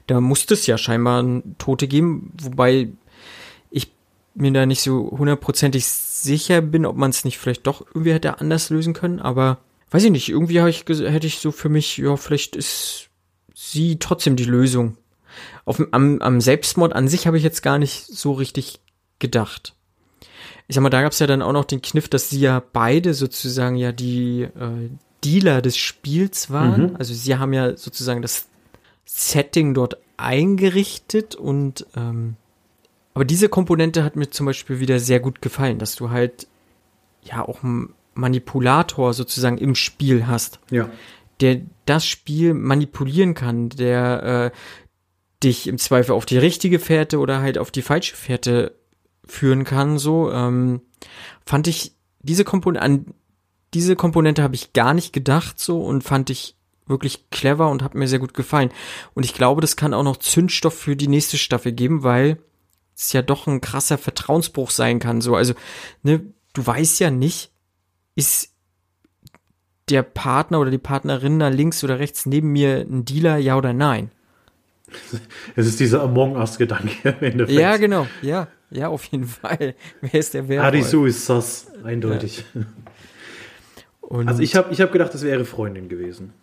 [0.07, 2.89] Da musste es ja scheinbar einen Tote geben, wobei
[3.69, 3.91] ich
[4.33, 8.39] mir da nicht so hundertprozentig sicher bin, ob man es nicht vielleicht doch irgendwie hätte
[8.39, 9.59] anders lösen können, aber
[9.91, 13.09] weiß ich nicht, irgendwie ich hätte ich so für mich, ja, vielleicht ist
[13.53, 14.97] sie trotzdem die Lösung.
[15.65, 18.79] Auf, am, am Selbstmord an sich habe ich jetzt gar nicht so richtig
[19.19, 19.75] gedacht.
[20.67, 22.61] Ich sag mal, da gab es ja dann auch noch den Kniff, dass sie ja
[22.73, 24.89] beide sozusagen ja die äh,
[25.23, 26.91] Dealer des Spiels waren.
[26.91, 26.95] Mhm.
[26.97, 28.47] Also sie haben ja sozusagen das
[29.05, 32.35] Setting dort eingerichtet und ähm,
[33.13, 36.47] aber diese Komponente hat mir zum Beispiel wieder sehr gut gefallen, dass du halt
[37.23, 40.89] ja auch einen Manipulator sozusagen im Spiel hast Ja.
[41.41, 44.57] der das Spiel manipulieren kann, der äh,
[45.43, 48.75] dich im Zweifel auf die richtige Fährte oder halt auf die falsche Fährte
[49.25, 50.81] führen kann, so, ähm,
[51.45, 53.05] fand ich diese Komponente, an
[53.73, 56.55] diese Komponente habe ich gar nicht gedacht, so, und fand ich
[56.87, 58.71] wirklich clever und hat mir sehr gut gefallen.
[59.13, 62.39] Und ich glaube, das kann auch noch Zündstoff für die nächste Staffel geben, weil
[62.97, 65.53] es ja doch ein krasser Vertrauensbruch sein kann, so, also,
[66.03, 66.21] ne,
[66.53, 67.51] du weißt ja nicht,
[68.15, 68.53] ist
[69.89, 73.73] der Partner oder die Partnerin da links oder rechts neben mir ein Dealer, ja oder
[73.73, 74.11] nein?
[75.55, 77.59] Es ist dieser Among Us-Gedanke im Endeffekt.
[77.59, 78.07] Ja, genau.
[78.21, 79.75] Ja, ja, auf jeden Fall.
[80.01, 80.65] Wer ist der Werwolf?
[80.67, 82.43] Harisu ist das, eindeutig.
[84.01, 86.33] Und Also ich habe ich hab gedacht, das wäre Freundin gewesen.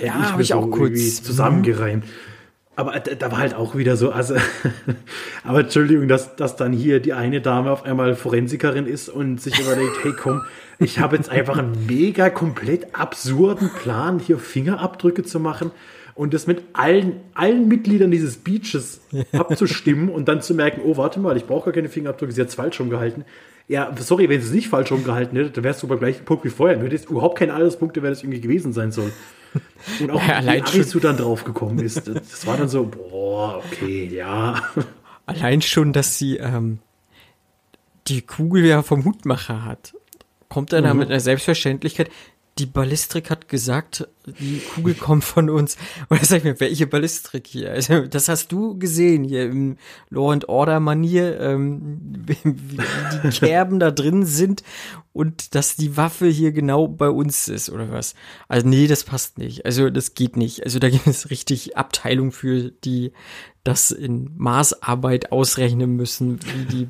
[0.00, 2.04] ja, habe ich auch irgendwie kurz zusammengereimt.
[2.76, 4.36] Aber da, da war halt auch wieder so, also,
[5.44, 9.58] aber Entschuldigung, dass, dass dann hier die eine Dame auf einmal Forensikerin ist und sich
[9.58, 10.42] überlegt, hey komm,
[10.78, 15.70] ich habe jetzt einfach einen mega komplett absurden Plan, hier Fingerabdrücke zu machen
[16.16, 19.00] und das mit allen, allen Mitgliedern dieses Beaches
[19.32, 22.48] abzustimmen und dann zu merken, oh, warte mal, ich brauche gar keine Fingerabdrücke, sie hat
[22.48, 23.24] es falsch rumgehalten.
[23.68, 26.44] Ja, sorry, wenn sie es nicht falsch rumgehalten hätte, dann wärst du beim gleichen Punkt
[26.44, 26.76] wie vorher.
[26.78, 29.12] Du hättest überhaupt keine Anhaltspunkte, wer das irgendwie gewesen sein soll.
[30.00, 32.06] Und auch Ja, wie Arisu dann drauf gekommen ist.
[32.08, 34.62] Das war dann so, boah, okay, ja.
[35.26, 36.78] Allein schon, dass sie ähm,
[38.08, 39.94] die Kugel ja vom Hutmacher hat.
[40.48, 41.00] Kommt er da Mhm.
[41.00, 42.08] mit einer Selbstverständlichkeit.
[42.58, 45.76] Die Ballistik hat gesagt, die Kugel kommt von uns.
[46.08, 47.70] Und da sag ich mir, welche Ballistik hier?
[47.70, 49.76] Also, das hast du gesehen hier im
[50.08, 54.62] Law and Order Manier, ähm, wie, die Kerben da drin sind
[55.12, 58.14] und dass die Waffe hier genau bei uns ist oder was.
[58.48, 59.64] Also nee, das passt nicht.
[59.64, 60.64] Also das geht nicht.
[60.64, 63.12] Also da gibt es richtig Abteilung für, die
[63.64, 66.88] das in Maßarbeit ausrechnen müssen, wie die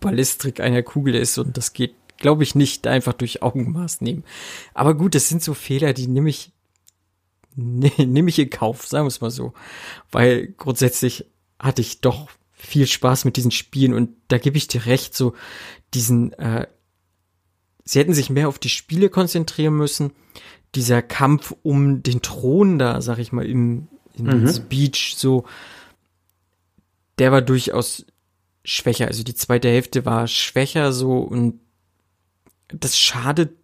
[0.00, 4.24] Ballistik einer Kugel ist und das geht, glaube ich, nicht einfach durch Augenmaß nehmen.
[4.74, 6.52] Aber gut, das sind so Fehler, die nehme ich
[7.56, 9.52] ne, nehme ich in Kauf, sagen wir es mal so,
[10.10, 11.26] weil grundsätzlich
[11.58, 15.34] hatte ich doch viel Spaß mit diesen Spielen und da gebe ich dir recht, so
[15.94, 16.66] diesen äh,
[17.88, 20.12] sie hätten sich mehr auf die Spiele konzentrieren müssen.
[20.74, 24.48] Dieser Kampf um den Thron da, sag ich mal, im, in Mhm.
[24.48, 25.44] Speech, so,
[27.18, 28.04] der war durchaus
[28.64, 29.06] schwächer.
[29.06, 31.60] Also die zweite Hälfte war schwächer so und
[32.68, 33.56] das schadet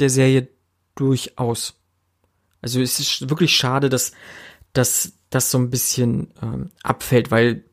[0.00, 0.48] der Serie
[0.94, 1.74] durchaus.
[2.62, 4.12] Also es ist wirklich schade, dass,
[4.72, 7.64] dass das so ein bisschen ähm, abfällt, weil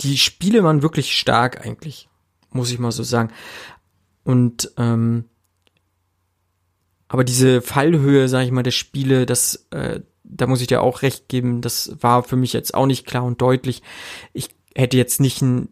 [0.00, 2.08] die Spiele waren wirklich stark eigentlich,
[2.50, 3.32] muss ich mal so sagen.
[4.24, 5.24] Und ähm,
[7.08, 11.02] aber diese Fallhöhe, sage ich mal, der Spiele, das, äh, da muss ich dir auch
[11.02, 13.82] recht geben, das war für mich jetzt auch nicht klar und deutlich.
[14.32, 15.68] Ich hätte jetzt nicht ein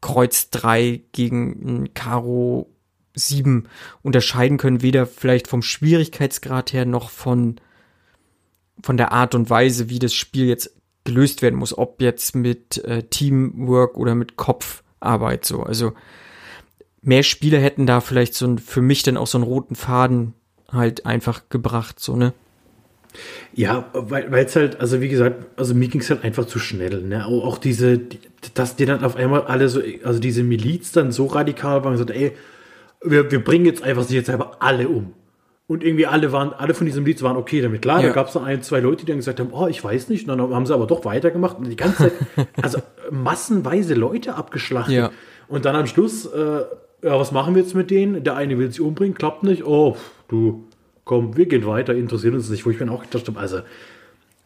[0.00, 2.71] Kreuz 3 gegen ein Karo
[3.14, 3.68] 7
[4.02, 7.56] unterscheiden können, weder vielleicht vom Schwierigkeitsgrad her noch von,
[8.82, 12.84] von der Art und Weise, wie das Spiel jetzt gelöst werden muss, ob jetzt mit
[12.84, 15.62] äh, Teamwork oder mit Kopfarbeit so.
[15.62, 15.92] Also
[17.02, 20.34] mehr Spiele hätten da vielleicht so ein, für mich dann auch so einen roten Faden
[20.70, 22.32] halt einfach gebracht, so, ne?
[23.54, 27.02] Ja, weil es halt, also wie gesagt, also mir ging es halt einfach zu schnell.
[27.02, 27.26] Ne?
[27.26, 28.18] Auch, diese, die,
[28.54, 32.10] dass die dann auf einmal alle so, also diese Miliz dann so radikal waren gesagt,
[32.10, 32.32] ey,
[33.04, 35.12] wir, wir bringen jetzt einfach sie jetzt einfach alle um.
[35.68, 37.80] Und irgendwie alle waren, alle von diesem Miliz waren okay damit.
[37.82, 38.08] Klar, Ja.
[38.08, 40.28] da gab es dann ein, zwei Leute, die dann gesagt haben, oh, ich weiß nicht.
[40.28, 42.12] Und dann haben sie aber doch weitergemacht und die ganze Zeit,
[42.62, 42.78] also
[43.10, 44.94] massenweise Leute abgeschlachtet.
[44.94, 45.10] Ja.
[45.48, 46.38] Und dann am Schluss, äh,
[47.02, 48.22] ja, was machen wir jetzt mit denen?
[48.24, 49.64] Der eine will sich umbringen, klappt nicht.
[49.64, 50.64] Oh, pff, du,
[51.04, 52.66] komm, wir gehen weiter, interessiert uns nicht.
[52.66, 53.60] Wo ich mir auch gedacht habe, also,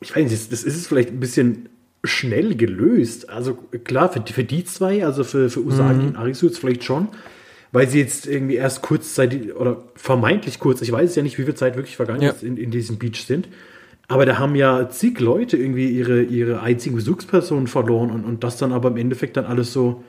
[0.00, 1.68] ich weiß nicht, das ist es vielleicht ein bisschen
[2.04, 3.30] schnell gelöst.
[3.30, 3.54] Also
[3.84, 7.08] klar, für, die- für die zwei, also für, für Usagi und Arisu jetzt vielleicht schon,
[7.72, 11.54] weil sie jetzt irgendwie erst kurzzeitig oder vermeintlich kurz, ich weiß ja nicht, wie viel
[11.54, 12.30] Zeit wirklich vergangen Ja.
[12.30, 13.48] ist, in, in diesem Beach sind.
[14.08, 18.56] Aber da haben ja zig Leute irgendwie ihre, ihre einzigen Besuchspersonen verloren und, und das
[18.56, 20.04] dann aber im Endeffekt dann alles so.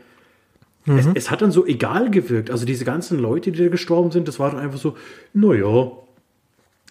[0.85, 2.49] Es, es hat dann so egal gewirkt.
[2.49, 4.95] Also diese ganzen Leute, die da gestorben sind, das war dann einfach so,
[5.33, 5.91] naja,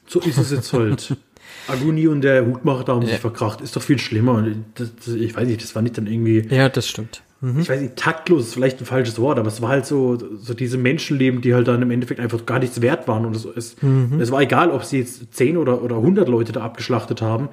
[0.06, 1.16] so ist es jetzt halt.
[1.68, 3.18] Aguni und der Hutmacher da haben sich Ja.
[3.18, 3.60] verkracht.
[3.62, 4.44] Ist doch viel schlimmer.
[4.74, 7.22] Das, das, ich weiß nicht, das war nicht dann irgendwie, Ja, das stimmt.
[7.43, 10.55] Ich weiß nicht, taktlos ist vielleicht ein falsches Wort, aber es war halt so, so
[10.55, 13.26] diese Menschenleben, die halt dann im Endeffekt einfach gar nichts wert waren.
[13.26, 13.76] Und es, es,
[14.18, 17.51] es war egal, ob sie jetzt 10 oder, oder 100 Leute da abgeschlachtet haben.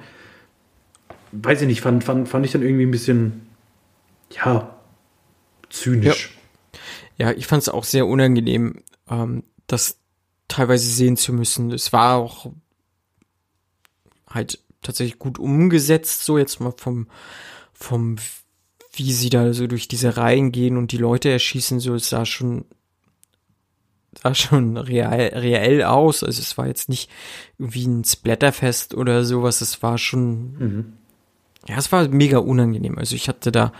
[1.32, 3.46] Weiß ich nicht, fand, fand, fand ich dann irgendwie ein bisschen,
[4.30, 4.74] ja,
[5.68, 6.38] zynisch.
[7.18, 9.98] Ja, ich fand es auch sehr unangenehm, ähm, das
[10.48, 11.70] teilweise sehen zu müssen.
[11.72, 12.50] Es war auch
[14.28, 17.08] halt tatsächlich gut umgesetzt, so jetzt mal vom,
[17.72, 18.16] vom,
[18.96, 22.24] wie sie da so durch diese Reihen gehen und die Leute erschießen, so, es sah
[22.24, 22.64] schon,
[24.22, 26.22] sah schon real, reell aus.
[26.22, 27.10] Also es war jetzt nicht
[27.58, 30.92] irgendwie ein Splatterfest oder sowas, es war schon, Mhm.
[31.68, 32.98] ja, es war mega unangenehm.
[32.98, 33.72] Also ich hatte da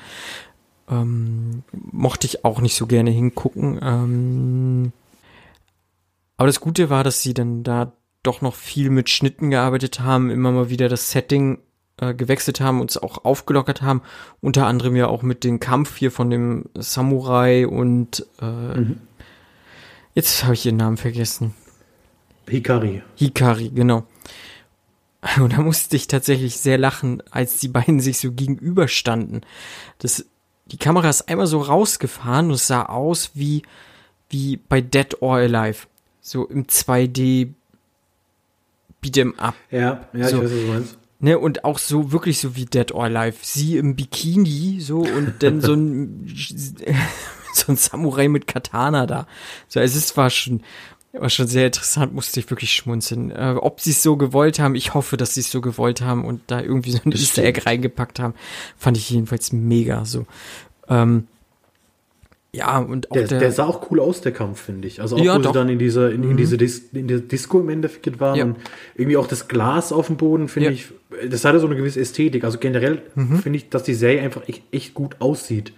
[0.87, 3.81] Ähm, mochte ich auch nicht so gerne hingucken.
[3.83, 4.93] Ähm,
[6.37, 10.29] aber das Gute war, dass sie dann da doch noch viel mit Schnitten gearbeitet haben,
[10.29, 11.59] immer mal wieder das Setting
[12.01, 14.03] äh, gewechselt haben, uns auch aufgelockert haben.
[14.40, 19.01] Unter anderem ja auch mit dem Kampf hier von dem Samurai und äh, mhm.
[20.14, 21.55] jetzt habe ich ihren Namen vergessen.
[22.49, 23.03] Hikari.
[23.16, 24.07] Hikari, genau.
[25.38, 29.40] Und da musste ich tatsächlich sehr lachen, als die beiden sich so gegenüberstanden.
[29.99, 30.26] Das,
[30.66, 33.62] die Kamera ist einmal so rausgefahren und es sah aus wie,
[34.28, 35.86] wie bei Dead or Alive.
[36.20, 37.53] So im 2D
[39.03, 39.55] Beat'em Up.
[39.70, 40.38] Ja, ja, so.
[40.38, 40.99] ich weiß, was du meinst.
[41.21, 43.37] Ne, und auch so wirklich so wie Dead or Alive.
[43.41, 46.27] Sie im Bikini so und dann so ein
[47.55, 49.27] so ein Samurai mit Katana da.
[49.69, 50.62] So, es war schon
[51.21, 53.31] war schon sehr interessant, musste ich wirklich schmunzeln.
[53.31, 56.25] Äh, ob sie es so gewollt haben, ich hoffe, dass sie es so gewollt haben
[56.25, 58.35] und da irgendwie so ein Easter Egg reingepackt haben,
[58.77, 60.27] fand ich jedenfalls mega so.
[60.89, 61.29] Ähm,
[62.55, 65.01] ja, und auch der, der, der sah auch cool aus, der Kampf, finde ich.
[65.01, 65.53] Also auch, ja, wo doch.
[65.53, 66.37] sie dann in dieser, in, in mhm.
[66.37, 68.45] diese Dis, in der Disco im Endeffekt waren ja.
[68.45, 68.57] und
[68.95, 70.75] irgendwie auch das Glas auf dem Boden, finde ja.
[70.75, 70.87] ich,
[71.29, 72.45] das hatte so eine gewisse Ästhetik.
[72.45, 73.39] Also generell mhm.
[73.39, 75.73] finde ich, dass die Serie einfach echt, echt gut aussieht.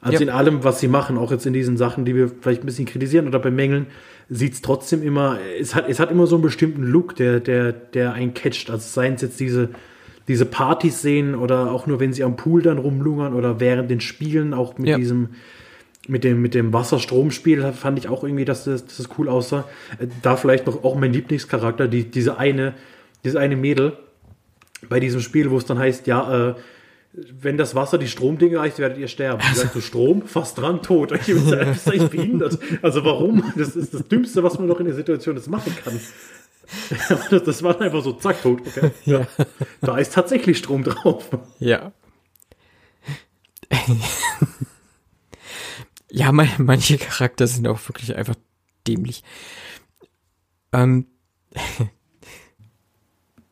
[0.00, 2.66] Also in allem, was sie machen, auch jetzt in diesen Sachen, die wir vielleicht ein
[2.66, 3.86] bisschen kritisieren oder bemängeln,
[4.28, 7.72] sieht es trotzdem immer, es hat, es hat immer so einen bestimmten Look, der, der,
[7.72, 8.70] der einen catcht.
[8.70, 9.70] Also seien es jetzt diese,
[10.28, 14.00] diese Partys sehen oder auch nur, wenn sie am Pool dann rumlungern oder während den
[14.00, 15.30] Spielen, auch mit diesem
[16.08, 19.64] mit dem, mit dem Wasserstromspiel fand ich auch irgendwie, dass das, dass das cool aussah.
[19.98, 22.74] Äh, da vielleicht noch auch mein Lieblingscharakter, die, diese eine,
[23.24, 23.96] diese eine Mädel
[24.88, 26.54] bei diesem Spiel, wo es dann heißt, ja, äh,
[27.12, 29.40] wenn das Wasser die Stromdinge reicht, werdet ihr sterben.
[29.48, 29.66] Also.
[29.72, 31.12] So Strom, fast dran, tot.
[31.12, 32.58] Ich bin echt behindert.
[32.82, 33.52] Also warum?
[33.56, 35.98] Das ist das Dümmste, was man noch in der Situation jetzt machen kann.
[37.44, 38.60] Das war einfach so, zack, tot.
[38.66, 38.90] Okay.
[39.04, 39.24] Ja.
[39.80, 41.28] Da ist tatsächlich Strom drauf.
[41.60, 41.92] Ja.
[46.10, 48.36] Ja, man, manche Charakter sind auch wirklich einfach
[48.86, 49.22] dämlich.
[50.72, 51.06] Ähm,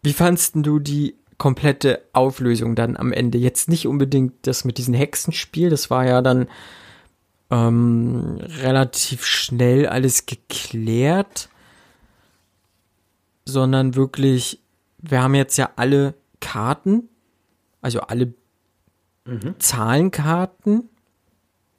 [0.02, 3.38] wie fandst du die komplette Auflösung dann am Ende?
[3.38, 6.46] Jetzt nicht unbedingt das mit diesem Hexenspiel, das war ja dann
[7.50, 11.48] ähm, relativ schnell alles geklärt,
[13.44, 14.60] sondern wirklich,
[14.98, 17.08] wir haben jetzt ja alle Karten,
[17.80, 18.32] also alle
[19.24, 19.54] mhm.
[19.58, 20.88] Zahlenkarten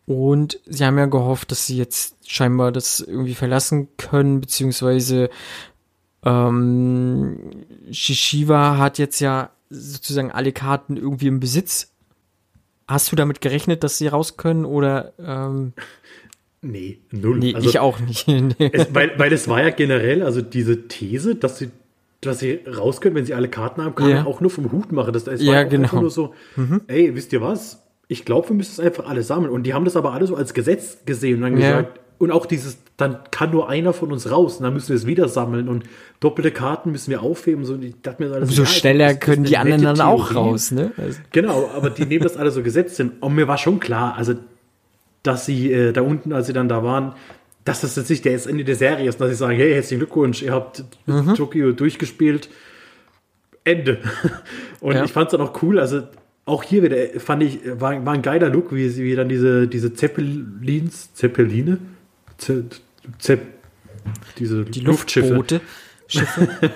[0.06, 5.30] und sie haben ja gehofft, dass sie jetzt scheinbar das irgendwie verlassen können, beziehungsweise
[6.24, 11.92] ähm, Shishiva hat jetzt ja sozusagen alle Karten irgendwie im Besitz.
[12.88, 15.14] Hast du damit gerechnet, dass sie raus können oder?
[15.20, 15.74] Ähm,
[16.62, 17.40] nee, null.
[17.40, 18.28] Nee, also, ich auch nicht.
[18.60, 21.72] es, weil, weil es war ja generell, also diese These, dass sie
[22.22, 24.26] dass sie raus können, wenn sie alle Karten haben, kann ja.
[24.26, 25.14] auch nur vom Hut machen.
[25.14, 26.00] Das, es ja, war genau.
[26.00, 26.82] nur so, mhm.
[26.88, 27.85] ey, wisst ihr was?
[28.08, 29.52] Ich glaube, wir müssen es einfach alle sammeln.
[29.52, 31.82] Und die haben das aber alle so als Gesetz gesehen und dann ja.
[31.82, 34.96] gesagt, und auch dieses, dann kann nur einer von uns raus und dann müssen wir
[34.96, 35.84] es wieder sammeln und
[36.22, 37.66] doppelte Karten müssen wir aufheben.
[37.66, 40.92] So, Umso ja, schneller das, können die anderen dann auch raus, ne?
[40.98, 41.20] Also.
[41.32, 43.12] Genau, aber die nehmen das alle so gesetzt hin.
[43.20, 44.36] Und mir war schon klar, also,
[45.24, 47.16] dass sie äh, da unten, als sie dann da waren,
[47.66, 50.42] dass das jetzt nicht das Ende der Serie ist, dass sie sagen, hey, herzlichen Glückwunsch,
[50.42, 51.34] ihr habt mhm.
[51.34, 52.48] Tokio durchgespielt.
[53.66, 54.00] Ende.
[54.80, 55.04] Und ja.
[55.04, 56.04] ich fand es dann auch cool, also
[56.46, 59.94] auch hier wieder fand ich, war, war ein geiler Look, wie, wie dann diese, diese
[59.94, 61.80] Zeppelins, Zeppeline,
[62.38, 62.76] Zepp,
[63.18, 63.42] Zepp,
[64.38, 65.44] diese die Luftschiffe,
[66.08, 66.72] Schiffe.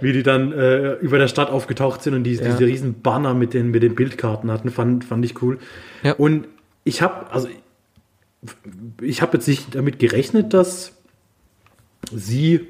[0.00, 2.44] wie die dann äh, über der Stadt aufgetaucht sind und die, ja.
[2.44, 5.58] diese riesen Banner mit den, mit den Bildkarten hatten, fand, fand ich cool.
[6.02, 6.14] Ja.
[6.14, 6.48] Und
[6.84, 7.48] ich habe, also
[9.02, 10.96] ich habe jetzt nicht damit gerechnet, dass
[12.10, 12.66] sie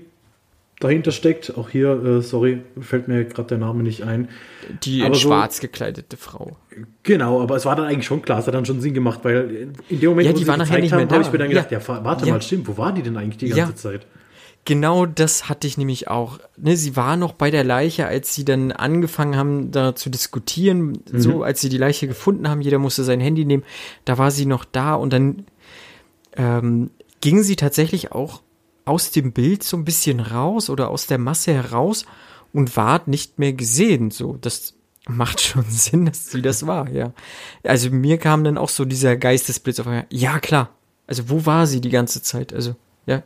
[0.80, 1.56] dahinter steckt.
[1.56, 4.28] Auch hier, äh, sorry, fällt mir gerade der Name nicht ein.
[4.82, 6.56] Die in so, schwarz gekleidete Frau.
[7.04, 9.72] Genau, aber es war dann eigentlich schon klar, es hat dann schon Sinn gemacht, weil
[9.88, 11.78] in dem Moment, ja, wo sie nachher nicht haben, habe ich mir dann gedacht, ja,
[11.78, 12.32] ja warte ja.
[12.32, 13.74] mal, stimmt, wo war die denn eigentlich die ganze.
[13.74, 14.06] Zeit?
[14.66, 16.38] Genau das hatte ich nämlich auch.
[16.58, 21.02] Ne, sie war noch bei der Leiche, als sie dann angefangen haben, da zu diskutieren.
[21.10, 21.20] Mhm.
[21.20, 23.64] So, als sie die Leiche gefunden haben, jeder musste sein Handy nehmen.
[24.04, 25.46] Da war sie noch da und dann
[26.36, 26.90] ähm,
[27.22, 28.42] ging sie tatsächlich auch
[28.84, 32.04] aus dem Bild so ein bisschen raus oder aus der Masse heraus
[32.52, 34.10] und ward nicht mehr gesehen.
[34.10, 34.74] So, das
[35.08, 37.12] macht schon Sinn, dass sie das war, ja.
[37.62, 40.06] Also mir kam dann auch so dieser Geistesblitz auf einmal.
[40.10, 40.70] Ja, klar.
[41.06, 42.52] Also wo war sie die ganze Zeit?
[42.52, 42.76] Also,
[43.06, 43.22] ja.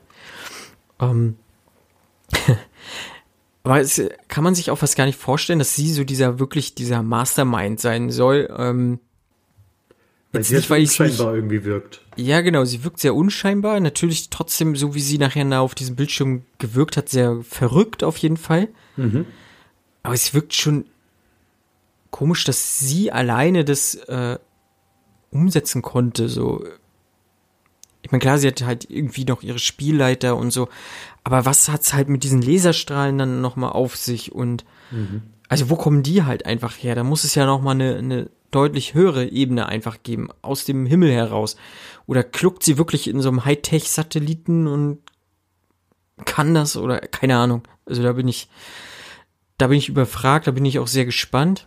[1.00, 1.36] Ähm.
[3.62, 6.74] Aber es kann man sich auch fast gar nicht vorstellen, dass sie so dieser wirklich
[6.74, 8.54] dieser Mastermind sein soll.
[8.54, 9.00] Ähm,
[10.34, 12.00] weil Jetzt sie nicht, weil unscheinbar nicht, irgendwie wirkt.
[12.16, 13.78] Ja, genau, sie wirkt sehr unscheinbar.
[13.78, 18.36] Natürlich trotzdem, so wie sie nachher auf diesem Bildschirm gewirkt hat, sehr verrückt auf jeden
[18.36, 18.68] Fall.
[18.96, 19.26] Mhm.
[20.02, 20.86] Aber es wirkt schon
[22.10, 24.38] komisch, dass sie alleine das äh,
[25.30, 26.28] umsetzen konnte.
[26.28, 26.64] So,
[28.02, 30.68] ich meine, klar, sie hat halt irgendwie noch ihre Spielleiter und so,
[31.22, 35.22] aber was hat's halt mit diesen Laserstrahlen dann nochmal auf sich und mhm.
[35.48, 36.96] also wo kommen die halt einfach her?
[36.96, 41.12] Da muss es ja nochmal eine, eine deutlich höhere Ebene einfach geben, aus dem Himmel
[41.12, 41.56] heraus.
[42.06, 44.98] Oder kluckt sie wirklich in so einem Hightech-Satelliten und
[46.24, 47.62] kann das oder keine Ahnung.
[47.86, 48.48] Also da bin ich,
[49.58, 51.66] da bin ich überfragt, da bin ich auch sehr gespannt.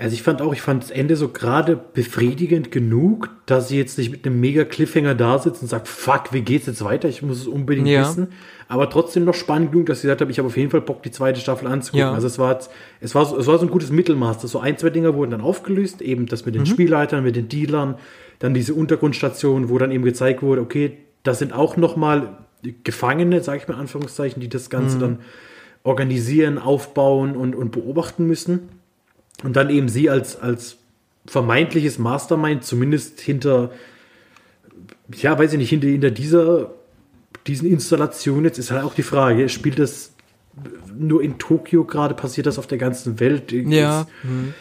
[0.00, 3.98] Also ich fand auch, ich fand das Ende so gerade befriedigend genug, dass sie jetzt
[3.98, 7.08] nicht mit einem mega Cliffhanger da sitzt und sagt, fuck, wie geht's jetzt weiter?
[7.08, 8.02] Ich muss es unbedingt ja.
[8.02, 8.28] wissen.
[8.68, 11.02] Aber trotzdem noch spannend genug, dass sie gesagt hat, ich habe auf jeden Fall Bock,
[11.02, 12.06] die zweite Staffel anzugucken.
[12.06, 12.12] Ja.
[12.12, 12.60] Also es war,
[13.00, 14.40] es war, es war so ein gutes Mittelmaß.
[14.42, 16.66] So ein, zwei Dinge wurden dann aufgelöst, eben das mit den mhm.
[16.66, 17.96] Spielleitern, mit den Dealern,
[18.38, 22.38] dann diese Untergrundstation, wo dann eben gezeigt wurde, okay, das sind auch noch mal
[22.84, 25.00] Gefangene, sage ich mal in Anführungszeichen, die das Ganze mhm.
[25.00, 25.18] dann
[25.82, 28.68] organisieren, aufbauen und, und beobachten müssen.
[29.44, 30.78] Und dann eben sie als, als
[31.26, 33.70] vermeintliches Mastermind, zumindest hinter,
[35.14, 36.70] ja, weiß ich nicht, hinter, hinter dieser,
[37.46, 40.12] diesen Installation jetzt ist halt auch die Frage, spielt das
[40.96, 43.52] nur in Tokio gerade, passiert das auf der ganzen Welt?
[43.52, 44.06] Ja.
[44.22, 44.54] Mhm.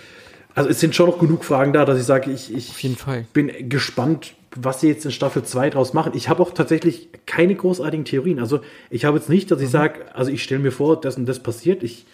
[0.54, 2.98] Also es sind schon noch genug Fragen da, dass ich sage, ich, ich
[3.34, 6.14] bin gespannt, was sie jetzt in Staffel 2 draus machen.
[6.16, 8.40] Ich habe auch tatsächlich keine großartigen Theorien.
[8.40, 9.72] Also ich habe jetzt nicht, dass ich mhm.
[9.72, 11.84] sage, also ich stelle mir vor, dass und das passiert.
[11.84, 12.06] Ich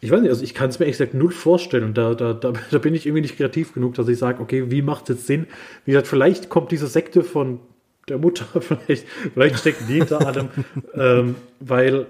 [0.00, 2.52] ich weiß nicht, also ich kann es mir gesagt null vorstellen und da, da, da,
[2.70, 5.26] da bin ich irgendwie nicht kreativ genug, dass ich sage, okay, wie macht es jetzt
[5.26, 5.46] Sinn?
[5.84, 7.60] Wie gesagt, vielleicht kommt diese Sekte von
[8.08, 10.48] der Mutter, vielleicht, vielleicht stecken die hinter allem,
[10.94, 12.06] ähm, weil,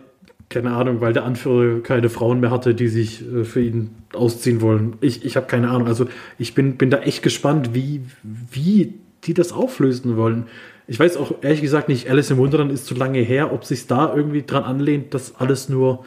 [0.48, 4.60] keine Ahnung, weil der Anführer keine Frauen mehr hatte, die sich äh, für ihn ausziehen
[4.60, 4.96] wollen.
[5.00, 5.86] Ich, ich habe keine Ahnung.
[5.86, 6.06] Also
[6.38, 10.46] ich bin, bin da echt gespannt, wie, wie die das auflösen wollen.
[10.86, 13.86] Ich weiß auch ehrlich gesagt nicht, Alice im Wunderland ist zu lange her, ob sich
[13.86, 16.04] da irgendwie dran anlehnt, dass alles nur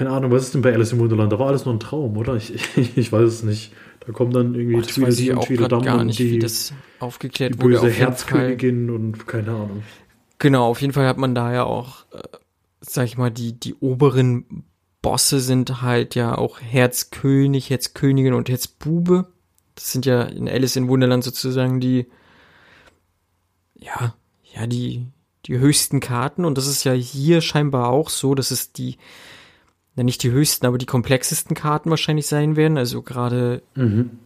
[0.00, 1.30] keine Ahnung, was ist denn bei Alice im Wunderland?
[1.30, 2.34] Da war alles nur ein Traum, oder?
[2.34, 3.74] Ich, ich, ich weiß es nicht.
[4.06, 7.82] Da kommen dann irgendwie Tweedledee und Tweedledum gar nicht, die, wie das aufgeklärt die böse
[7.82, 7.92] wurde.
[7.92, 9.82] Herzkönigin und keine Ahnung.
[10.38, 12.22] Genau, auf jeden Fall hat man da ja auch, äh,
[12.80, 14.64] sag ich mal, die, die oberen
[15.02, 19.26] Bosse sind halt ja auch Herzkönig, Herzkönigin und Herzbube.
[19.74, 22.06] Das sind ja in Alice in Wunderland sozusagen die,
[23.74, 24.14] ja,
[24.54, 25.08] ja, die,
[25.44, 26.46] die höchsten Karten.
[26.46, 28.96] Und das ist ja hier scheinbar auch so, dass es die
[29.96, 32.78] ja nicht die höchsten, aber die komplexesten Karten wahrscheinlich sein werden.
[32.78, 34.18] Also gerade mhm.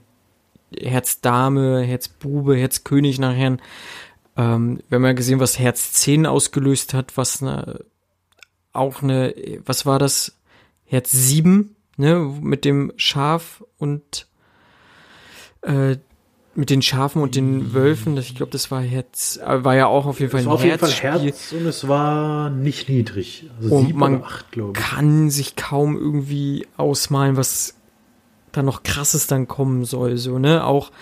[0.76, 3.56] Herz Dame, Herz Bube, Herz König nachher.
[4.36, 7.80] Ähm, wir haben ja gesehen, was Herz 10 ausgelöst hat, was ne,
[8.72, 9.34] auch eine,
[9.64, 10.38] was war das?
[10.84, 14.26] Herz 7, ne, mit dem Schaf und
[15.62, 15.96] äh,
[16.56, 20.06] mit den Schafen und den Wölfen, ich glaube, das war Herz, äh, war ja auch
[20.06, 23.50] auf jeden Fall ein war auf jeden Fall Herz und es war nicht niedrig.
[23.60, 27.74] Also und man acht, kann sich kaum irgendwie ausmalen, was
[28.52, 30.64] da noch krasses dann kommen soll, so, ne?
[30.64, 30.92] Auch,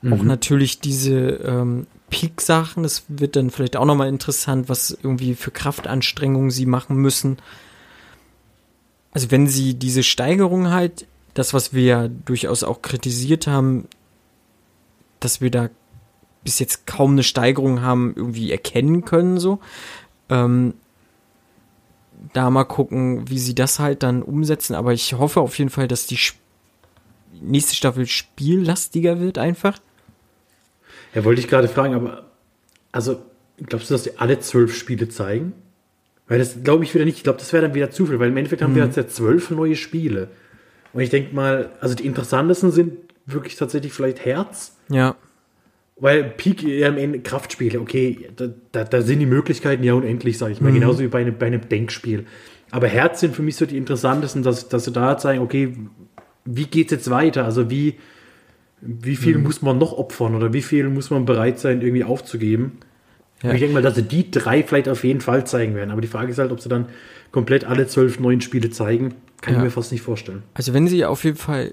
[0.00, 0.12] mhm.
[0.14, 5.50] auch natürlich diese ähm, Peak-Sachen, das wird dann vielleicht auch nochmal interessant, was irgendwie für
[5.50, 7.38] Kraftanstrengungen sie machen müssen.
[9.12, 13.88] Also wenn sie diese Steigerung halt, das, was wir ja durchaus auch kritisiert haben,
[15.20, 15.70] dass wir da
[16.44, 19.58] bis jetzt kaum eine Steigerung haben irgendwie erkennen können, so.
[20.28, 20.74] Ähm,
[22.32, 24.74] da mal gucken, wie sie das halt dann umsetzen.
[24.74, 26.38] Aber ich hoffe auf jeden Fall, dass die Sp
[27.40, 29.78] nächste Staffel spiellastiger wird einfach.
[31.14, 32.24] Ja, wollte ich gerade fragen, aber
[32.92, 33.22] also
[33.58, 35.52] glaubst du, dass die alle zwölf Spiele zeigen?
[36.28, 37.18] Weil das glaube ich wieder nicht.
[37.18, 38.88] Ich glaube, das wäre dann wieder zu viel, weil im Endeffekt haben wir mhm.
[38.88, 40.28] jetzt ja zwölf neue Spiele.
[40.92, 42.96] Und ich denke mal, also die interessantesten sind
[43.26, 44.76] wirklich tatsächlich vielleicht Herz.
[44.88, 45.16] Ja.
[45.98, 50.60] Weil Peak Ende Kraftspiele, okay, da, da, da sind die Möglichkeiten ja unendlich, sage ich
[50.60, 50.80] mal, mhm.
[50.80, 52.26] genauso wie bei einem, bei einem Denkspiel.
[52.70, 55.74] Aber Herz sind für mich so die interessantesten, dass, dass sie da zeigen, okay,
[56.44, 57.44] wie geht es jetzt weiter?
[57.44, 57.94] Also wie,
[58.80, 59.44] wie viel mhm.
[59.44, 62.78] muss man noch opfern oder wie viel muss man bereit sein, irgendwie aufzugeben?
[63.42, 63.52] Ja.
[63.52, 65.90] ich denke mal, dass sie die drei vielleicht auf jeden Fall zeigen werden.
[65.90, 66.86] Aber die Frage ist halt, ob sie dann
[67.32, 69.60] komplett alle zwölf neuen Spiele zeigen, kann ja.
[69.60, 70.42] ich mir fast nicht vorstellen.
[70.54, 71.72] Also wenn sie auf jeden Fall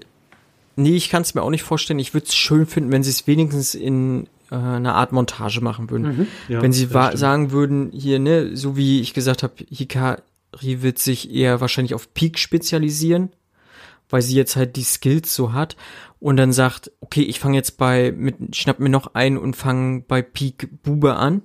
[0.76, 1.98] Nee, ich kann es mir auch nicht vorstellen.
[1.98, 5.90] Ich würde es schön finden, wenn sie es wenigstens in äh, einer Art Montage machen
[5.90, 6.16] würden.
[6.16, 10.20] Mhm, ja, wenn sie sagen würden, hier, ne, so wie ich gesagt habe, Hikari
[10.82, 13.30] wird sich eher wahrscheinlich auf Peak spezialisieren,
[14.08, 15.76] weil sie jetzt halt die Skills so hat
[16.18, 20.02] und dann sagt, okay, ich fange jetzt bei, mit, schnapp mir noch ein und fange
[20.06, 21.42] bei Peak Bube an.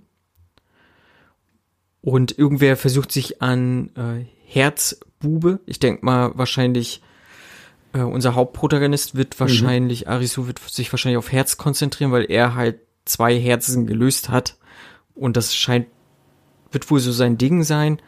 [2.01, 7.01] Und irgendwer versucht sich an äh, Herzbube, ich denk mal wahrscheinlich
[7.93, 9.39] äh, unser Hauptprotagonist wird mhm.
[9.39, 10.11] wahrscheinlich, mhm.
[10.11, 14.57] Arisu wird sich wahrscheinlich auf Herz konzentrieren, weil er halt zwei Herzen gelöst hat.
[15.15, 15.87] Und das scheint,
[16.71, 18.01] wird wohl so sein Ding sein.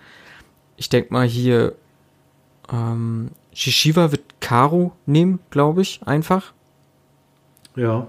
[0.77, 1.75] Ich denk mal hier,
[2.71, 6.53] ähm, Shishiva wird Karu nehmen, glaube ich, einfach.
[7.75, 8.07] Ja.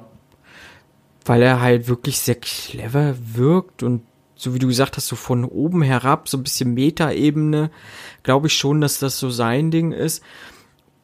[1.25, 4.03] weil er halt wirklich sehr clever wirkt und
[4.35, 7.71] so wie du gesagt hast, so von oben herab, so ein bisschen Meta-Ebene,
[8.25, 10.21] glaube ich schon, dass das so sein Ding ist.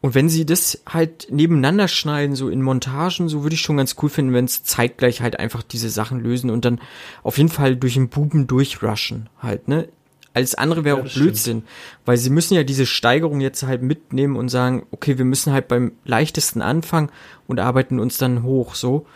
[0.00, 3.96] Und wenn sie das halt nebeneinander schneiden, so in Montagen, so würde ich schon ganz
[4.00, 6.80] cool finden, wenn es zeitgleich halt einfach diese Sachen lösen und dann
[7.24, 9.88] auf jeden Fall durch den Buben durchrushen halt, ne?
[10.34, 11.68] Alles andere wäre ja, auch Blödsinn, stimmt.
[12.04, 15.66] weil sie müssen ja diese Steigerung jetzt halt mitnehmen und sagen, okay, wir müssen halt
[15.66, 17.10] beim leichtesten anfangen
[17.48, 19.06] und arbeiten uns dann hoch, so.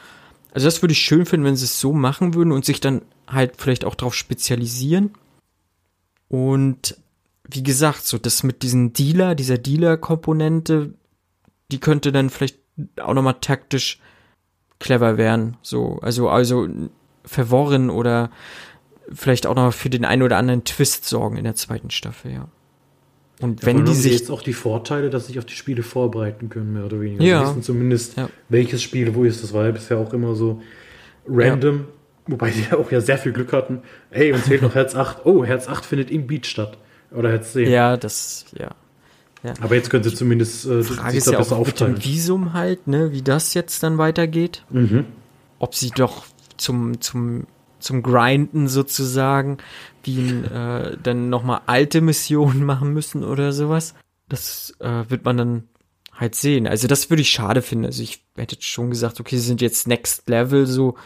[0.52, 3.02] Also das würde ich schön finden, wenn sie es so machen würden und sich dann
[3.28, 5.12] halt vielleicht auch darauf spezialisieren.
[6.28, 6.96] Und
[7.54, 10.94] wie gesagt, so das mit diesen Dealer, dieser Dealer-Komponente,
[11.70, 12.58] die könnte dann vielleicht
[13.00, 14.00] auch nochmal taktisch
[14.78, 15.56] clever werden.
[15.62, 16.68] So, also, also
[17.24, 18.30] verworren oder
[19.12, 22.48] vielleicht auch noch für den einen oder anderen Twist sorgen in der zweiten Staffel, ja.
[23.40, 26.72] Und wenn die sich jetzt auch die Vorteile, dass sich auf die Spiele vorbereiten können,
[26.72, 27.24] mehr oder weniger.
[27.24, 27.40] Ja.
[27.40, 28.28] Sie wissen zumindest, ja.
[28.48, 29.42] welches Spiel wo ist.
[29.42, 30.62] Das war ja bisher auch immer so
[31.26, 31.78] random.
[31.78, 31.84] Ja.
[32.28, 33.82] Wobei sie ja auch ja sehr viel Glück hatten.
[34.10, 35.26] Hey, uns fehlt noch Herz 8.
[35.26, 36.78] Oh, Herz 8 findet im Beat statt.
[37.14, 37.70] Oder Herz 10.
[37.70, 38.70] Ja, das, ja.
[39.42, 39.54] ja.
[39.60, 41.94] Aber jetzt können sie zumindest äh, Frage ist ja auch aufteilen.
[41.94, 44.64] mit dem Visum halt, ne, wie das jetzt dann weitergeht.
[44.70, 45.06] Mhm.
[45.58, 46.24] Ob sie doch
[46.56, 47.46] zum, zum
[47.82, 49.58] zum Grinden sozusagen,
[50.06, 53.94] die äh, dann nochmal alte Missionen machen müssen oder sowas.
[54.28, 55.68] Das äh, wird man dann
[56.12, 56.66] halt sehen.
[56.66, 57.86] Also das würde ich schade finden.
[57.86, 60.96] Also ich hätte schon gesagt, okay, sie sind jetzt Next Level, so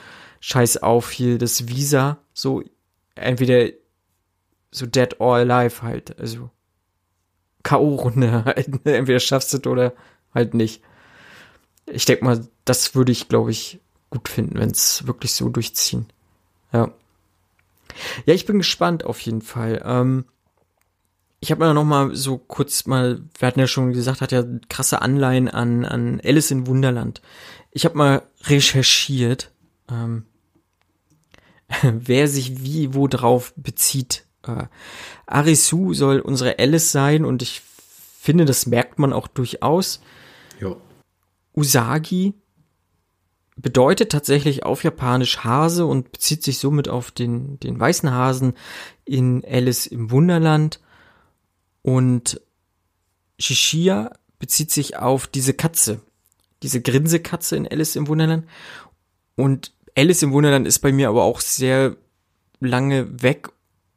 [0.40, 2.62] scheiß auf hier das Visa, so
[3.14, 3.70] entweder
[4.76, 6.50] so Dead or Alive halt, also
[7.62, 8.96] K.O.-Runde halt, ne?
[8.96, 9.92] entweder schaffst du es oder
[10.34, 10.82] halt nicht.
[11.86, 16.06] Ich denke mal, das würde ich, glaube ich, gut finden, wenn es wirklich so durchziehen.
[16.72, 16.92] Ja.
[18.26, 19.82] Ja, ich bin gespannt auf jeden Fall.
[19.84, 20.26] Ähm,
[21.40, 24.44] ich habe mir noch mal so kurz mal, wir hatten ja schon gesagt, hat ja
[24.68, 27.22] krasse Anleihen an, an Alice in Wunderland.
[27.70, 29.52] Ich habe mal recherchiert,
[29.90, 30.26] ähm,
[31.82, 34.25] wer sich wie wo drauf bezieht.
[34.46, 34.66] Äh,
[35.26, 37.62] Arisu soll unsere Alice sein und ich
[38.20, 40.00] finde, das merkt man auch durchaus.
[40.60, 40.76] Ja.
[41.54, 42.34] Usagi
[43.56, 48.54] bedeutet tatsächlich auf Japanisch Hase und bezieht sich somit auf den, den weißen Hasen
[49.04, 50.80] in Alice im Wunderland.
[51.82, 52.40] Und
[53.38, 56.00] Shishia bezieht sich auf diese Katze,
[56.62, 58.46] diese Grinsekatze in Alice im Wunderland.
[59.36, 61.96] Und Alice im Wunderland ist bei mir aber auch sehr
[62.60, 63.48] lange weg.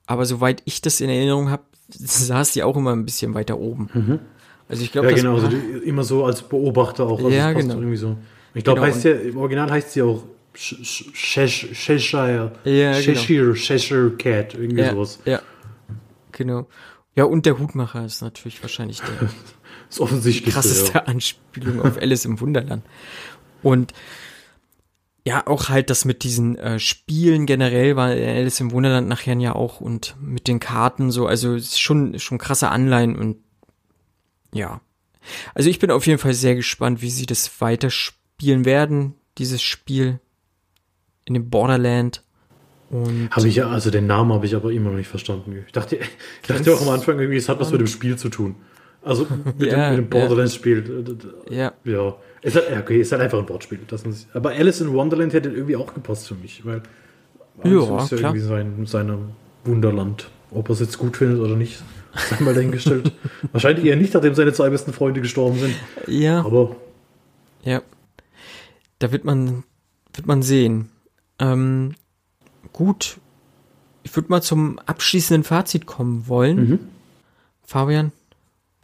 [0.10, 3.90] Aber soweit ich das in Erinnerung habe, saß die auch immer ein bisschen weiter oben.
[3.94, 4.20] Mhm.
[4.68, 5.56] Also ich glaube, ja, genau, also
[5.86, 7.20] immer so als Beobachter auch.
[7.20, 7.76] Also ja, genau.
[7.76, 8.18] Irgendwie so.
[8.56, 8.92] Ich glaube, genau.
[8.92, 12.54] heißt ja, im Original heißt sie auch Cheshire.
[12.64, 13.54] Ja, Cheshire, genau.
[13.54, 15.20] Cheshire Cat, irgendwie ja, sowas.
[15.26, 15.42] Ja,
[16.32, 16.68] genau.
[17.16, 19.30] Ja, und der Hutmacher ist natürlich wahrscheinlich der
[19.90, 21.04] ist offensichtlich krasseste ja.
[21.04, 22.84] Anspielung auf Alice im Wunderland.
[23.62, 23.94] Und
[25.26, 29.54] ja, auch halt das mit diesen äh, Spielen generell war Alice im Wunderland nachher ja
[29.54, 33.38] auch und mit den Karten so, also ist schon, schon krasse Anleihen und
[34.54, 34.82] ja.
[35.54, 39.62] Also ich bin auf jeden Fall sehr gespannt, wie sie das weiterspielen spielen werden, dieses
[39.62, 40.20] Spiel
[41.26, 42.24] in dem Borderland.
[43.32, 45.62] Habe ich ja, also den Namen habe ich aber immer noch nicht verstanden.
[45.68, 45.98] Ich dachte,
[46.42, 48.56] ich dachte auch am Anfang irgendwie, es hat was mit dem Spiel zu tun.
[49.02, 51.18] Also mit, ja, dem, dem Borderlands-Spiel.
[51.50, 51.74] Ja.
[51.84, 52.16] Ja.
[52.42, 53.80] Es hat, okay, es ist halt einfach ein Wortspiel.
[53.88, 56.82] Das muss, aber Alice in Wonderland hätte irgendwie auch gepasst für mich, weil
[57.64, 59.18] ja, ist ja irgendwie sein, seine
[59.66, 60.30] Wunderland.
[60.52, 61.84] Ob er es jetzt gut findet oder nicht,
[62.16, 63.12] sei mal dahingestellt.
[63.52, 65.76] Wahrscheinlich eher nicht, nachdem seine zwei besten Freunde gestorben sind.
[66.08, 66.40] Ja.
[66.40, 66.76] Aber.
[67.64, 67.82] Ja
[69.00, 69.64] da wird man,
[70.14, 70.90] wird man sehen.
[71.40, 71.96] Ähm,
[72.74, 73.18] gut,
[74.04, 76.70] ich würde mal zum abschließenden Fazit kommen wollen.
[76.70, 76.80] Mhm.
[77.64, 78.12] Fabian,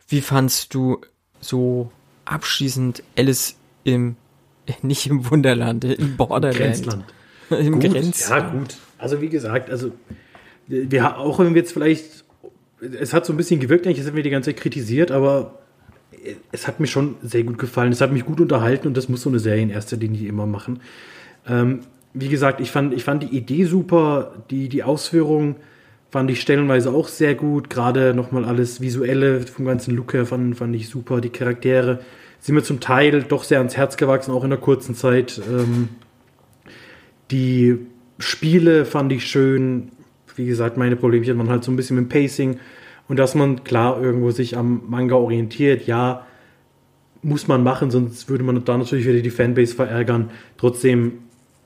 [0.08, 1.02] wie fandst du
[1.42, 1.92] so
[2.26, 4.16] abschließend Alice im,
[4.82, 6.58] nicht im Wunderland, im Borderland?
[6.58, 7.06] Grenzland.
[7.52, 8.44] Im gut, Grenzland.
[8.44, 8.78] Ja, gut.
[8.98, 9.92] Also wie gesagt, also
[10.68, 12.26] wir auch wenn wir jetzt vielleicht,
[12.80, 15.60] es hat so ein bisschen gewirkt, eigentlich sind wir die ganze Zeit kritisiert, aber
[16.52, 17.92] es hat mir schon sehr gut gefallen.
[17.92, 20.46] Es hat mich gut unterhalten und das muss so eine Serie in erster Linie immer
[20.46, 20.80] machen.
[21.48, 21.82] Ähm,
[22.14, 25.56] wie gesagt, ich fand, ich fand die Idee super, die, die Ausführung
[26.16, 27.70] fand ich stellenweise auch sehr gut.
[27.70, 31.20] Gerade nochmal alles Visuelle vom ganzen Look her fand, fand ich super.
[31.20, 32.00] Die Charaktere
[32.40, 35.42] sind mir zum Teil doch sehr ans Herz gewachsen, auch in der kurzen Zeit.
[35.46, 35.90] Ähm,
[37.32, 37.80] die
[38.18, 39.92] Spiele fand ich schön.
[40.38, 42.60] Wie gesagt, meine Probleme waren halt so ein bisschen mit dem Pacing
[43.10, 46.26] und dass man klar irgendwo sich am Manga orientiert, ja,
[47.24, 50.30] muss man machen, sonst würde man da natürlich wieder die Fanbase verärgern.
[50.56, 51.24] Trotzdem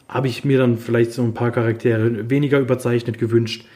[0.07, 3.67] habe ich mir dann vielleicht so ein paar Charaktere weniger überzeichnet gewünscht.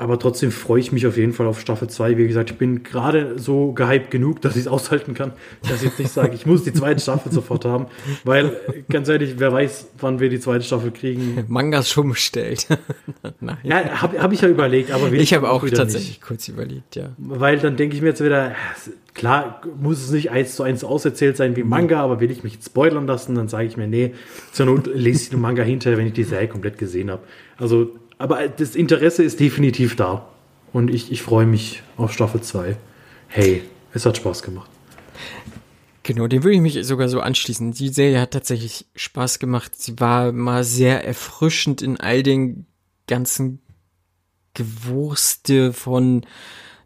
[0.00, 2.16] Aber trotzdem freue ich mich auf jeden Fall auf Staffel 2.
[2.16, 5.90] Wie gesagt, ich bin gerade so gehypt genug, dass ich es aushalten kann, dass ich
[5.90, 7.84] jetzt nicht sage, ich muss die zweite Staffel sofort haben.
[8.24, 8.56] Weil,
[8.88, 11.44] ganz ehrlich, wer weiß, wann wir die zweite Staffel kriegen.
[11.48, 12.66] Mangas schon bestellt.
[13.40, 13.58] Nein.
[13.62, 16.22] Ja, habe hab ich ja überlegt, aber ich habe auch tatsächlich nicht.
[16.22, 17.10] kurz überlegt, ja.
[17.18, 18.54] Weil dann denke ich mir jetzt wieder,
[19.12, 22.54] klar muss es nicht eins zu eins auserzählt sein wie Manga, aber will ich mich
[22.54, 24.14] jetzt spoilern lassen, dann sage ich mir, nee,
[24.50, 27.20] zur Not lese ich den Manga hinterher, wenn ich die Serie komplett gesehen habe.
[27.58, 27.90] Also
[28.20, 30.28] aber das Interesse ist definitiv da.
[30.74, 32.76] Und ich, ich freue mich auf Staffel 2.
[33.28, 33.62] Hey,
[33.94, 34.70] es hat Spaß gemacht.
[36.02, 37.72] Genau, dem würde ich mich sogar so anschließen.
[37.72, 39.74] Die Serie hat tatsächlich Spaß gemacht.
[39.74, 42.66] Sie war mal sehr erfrischend in all den
[43.06, 43.62] ganzen
[44.52, 46.26] Gewurste von,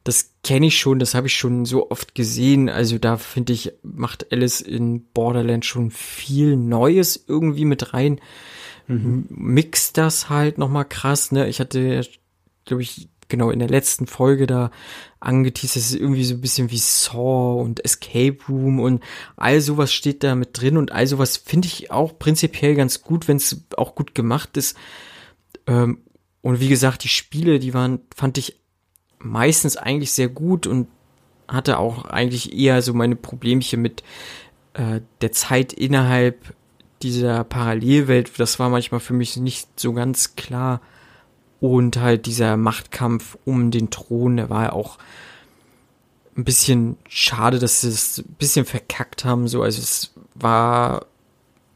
[0.05, 2.69] das kenne ich schon, das habe ich schon so oft gesehen.
[2.69, 8.21] Also da finde ich, macht Alice in Borderland schon viel Neues irgendwie mit rein
[8.87, 9.27] mhm.
[9.29, 11.49] mixt das halt nochmal krass, ne?
[11.49, 12.07] Ich hatte,
[12.65, 14.71] glaube ich, genau in der letzten Folge da
[15.21, 19.03] angeteased, das ist irgendwie so ein bisschen wie Saw und Escape Room und
[19.37, 23.27] all sowas steht da mit drin und all sowas finde ich auch prinzipiell ganz gut,
[23.27, 24.77] wenn es auch gut gemacht ist.
[25.67, 25.99] Ähm,
[26.43, 28.61] und wie gesagt, die Spiele, die waren, fand ich
[29.19, 30.89] meistens eigentlich sehr gut und
[31.49, 34.03] hatte auch eigentlich eher so meine Problemchen mit
[34.75, 36.55] äh, der Zeit innerhalb
[37.03, 40.81] dieser Parallelwelt, das war manchmal für mich nicht so ganz klar.
[41.61, 44.99] Und halt dieser Machtkampf um den Thron, der war ja auch
[46.37, 49.63] ein bisschen schade, dass sie es ein bisschen verkackt haben, so.
[49.63, 51.07] Also es war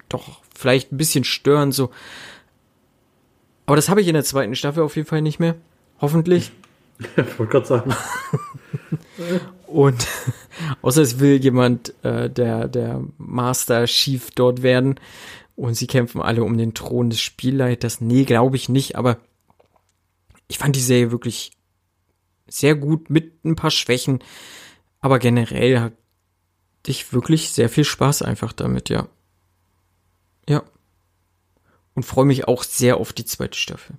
[0.09, 1.91] doch vielleicht ein bisschen störend, so.
[3.66, 5.55] Aber das habe ich in der zweiten Staffel auf jeden Fall nicht mehr.
[6.01, 6.53] Hoffentlich.
[7.16, 7.95] Ich wollte gerade sagen.
[9.66, 10.07] Und
[10.83, 14.99] außer es will jemand äh, der, der Master Chief dort werden
[15.57, 18.01] und sie kämpfen alle um den Thron des Spielleiters.
[18.01, 19.19] Nee, glaube ich nicht, aber
[20.47, 21.53] ich fand die Serie wirklich
[22.47, 24.21] sehr gut mit ein paar Schwächen,
[25.01, 25.97] aber generell hatte
[26.87, 29.07] ich wirklich sehr viel Spaß einfach damit, ja.
[30.49, 30.62] Ja.
[31.95, 33.97] Und freue mich auch sehr auf die zweite Staffel.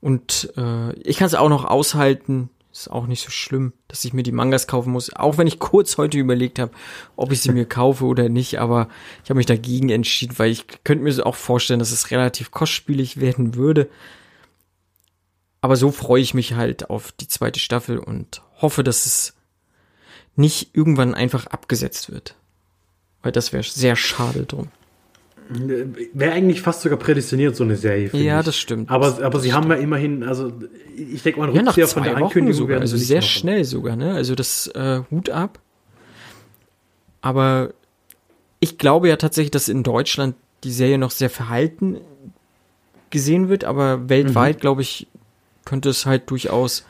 [0.00, 4.14] Und äh, ich kann es auch noch aushalten, ist auch nicht so schlimm, dass ich
[4.14, 5.14] mir die Mangas kaufen muss.
[5.14, 6.72] Auch wenn ich kurz heute überlegt habe,
[7.16, 8.60] ob ich sie mir kaufe oder nicht.
[8.60, 8.88] Aber
[9.22, 13.20] ich habe mich dagegen entschieden, weil ich könnte mir auch vorstellen, dass es relativ kostspielig
[13.20, 13.88] werden würde.
[15.60, 19.34] Aber so freue ich mich halt auf die zweite Staffel und hoffe, dass es
[20.34, 22.36] nicht irgendwann einfach abgesetzt wird.
[23.22, 24.70] Weil das wäre sehr schade drum.
[26.12, 28.10] Wäre eigentlich fast sogar prädestiniert, so eine Serie.
[28.12, 28.46] Ja, ich.
[28.46, 28.90] das stimmt.
[28.90, 29.64] Aber, aber das sie stimmt.
[29.64, 30.52] haben ja immerhin, also
[30.96, 33.28] ich denke mal, ja, nach zwei von der Ankündigung sogar, also sehr machen.
[33.28, 34.14] schnell sogar, ne?
[34.14, 35.58] Also das äh, Hut ab.
[37.20, 37.72] Aber
[38.60, 40.34] ich glaube ja tatsächlich, dass in Deutschland
[40.64, 41.98] die Serie noch sehr verhalten
[43.10, 44.60] gesehen wird, aber weltweit, mhm.
[44.60, 45.06] glaube ich,
[45.64, 46.84] könnte es halt durchaus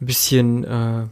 [0.00, 1.06] ein bisschen äh,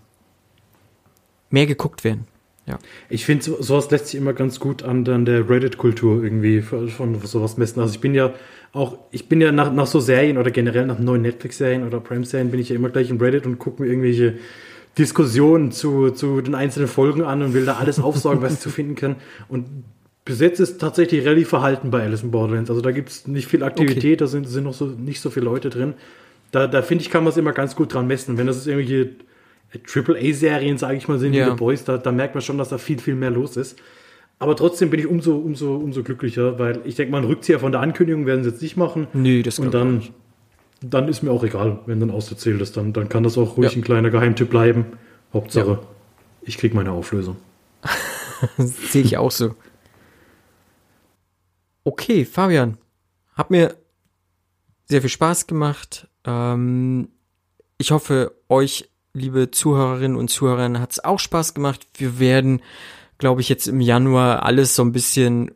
[1.51, 2.27] mehr geguckt werden.
[2.67, 2.79] Ja.
[3.09, 6.89] Ich finde, so, sowas lässt sich immer ganz gut an, an der Reddit-Kultur irgendwie von,
[6.89, 7.81] von sowas messen.
[7.81, 8.35] Also ich bin ja
[8.73, 12.51] auch, ich bin ja nach, nach so Serien oder generell nach neuen Netflix-Serien oder Prime-Serien
[12.51, 14.35] bin ich ja immer gleich im Reddit und gucke mir irgendwelche
[14.99, 18.71] Diskussionen zu, zu den einzelnen Folgen an und will da alles aufsaugen, was ich zu
[18.71, 19.17] finden kann.
[19.49, 19.67] Und
[20.25, 22.69] bis jetzt ist tatsächlich relativ verhalten bei Alice in Borderlands.
[22.71, 24.17] Also da gibt es nicht viel Aktivität, okay.
[24.17, 25.95] da sind, sind noch so nicht so viele Leute drin.
[26.51, 28.37] Da, da finde ich, kann man es immer ganz gut dran messen.
[28.39, 29.11] Wenn das ist irgendwelche
[29.87, 31.47] Triple-A-Serien, sage ich mal, sind ja.
[31.47, 33.79] wie The Boys, da, da merkt man schon, dass da viel, viel mehr los ist.
[34.39, 37.73] Aber trotzdem bin ich umso, umso, umso glücklicher, weil ich denke mal, einen Rückzieher von
[37.73, 39.07] der Ankündigung werden sie jetzt nicht machen.
[39.15, 40.03] Nee, das Und dann,
[40.83, 42.77] dann ist mir auch egal, wenn dann auserzählt ist.
[42.77, 43.79] Dann, dann kann das auch ruhig ja.
[43.79, 44.87] ein kleiner Geheimtipp bleiben.
[45.33, 45.81] Hauptsache, ja.
[46.43, 47.37] ich kriege meine Auflösung.
[48.59, 49.55] Sehe ich auch so.
[51.85, 52.77] Okay, Fabian,
[53.35, 53.75] hat mir
[54.85, 56.09] sehr viel Spaß gemacht.
[56.25, 57.09] Ähm,
[57.79, 61.87] ich hoffe, euch liebe Zuhörerinnen und Zuhörer, hat es auch Spaß gemacht.
[61.95, 62.61] Wir werden,
[63.19, 65.53] glaube ich, jetzt im Januar alles so ein bisschen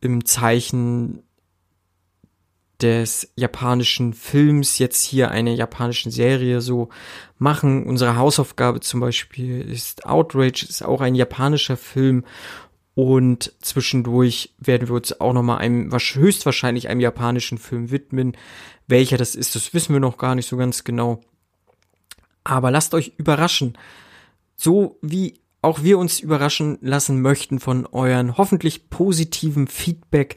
[0.00, 1.22] im Zeichen
[2.80, 6.90] des japanischen Films jetzt hier eine japanischen Serie so
[7.38, 7.84] machen.
[7.86, 12.24] Unsere Hausaufgabe zum Beispiel ist Outrage, ist auch ein japanischer Film
[12.94, 18.36] und zwischendurch werden wir uns auch nochmal einem, höchstwahrscheinlich einem japanischen Film widmen.
[18.86, 21.22] Welcher das ist, das wissen wir noch gar nicht so ganz genau.
[22.46, 23.76] Aber lasst euch überraschen.
[24.54, 30.36] So wie auch wir uns überraschen lassen möchten von euren hoffentlich positiven Feedback,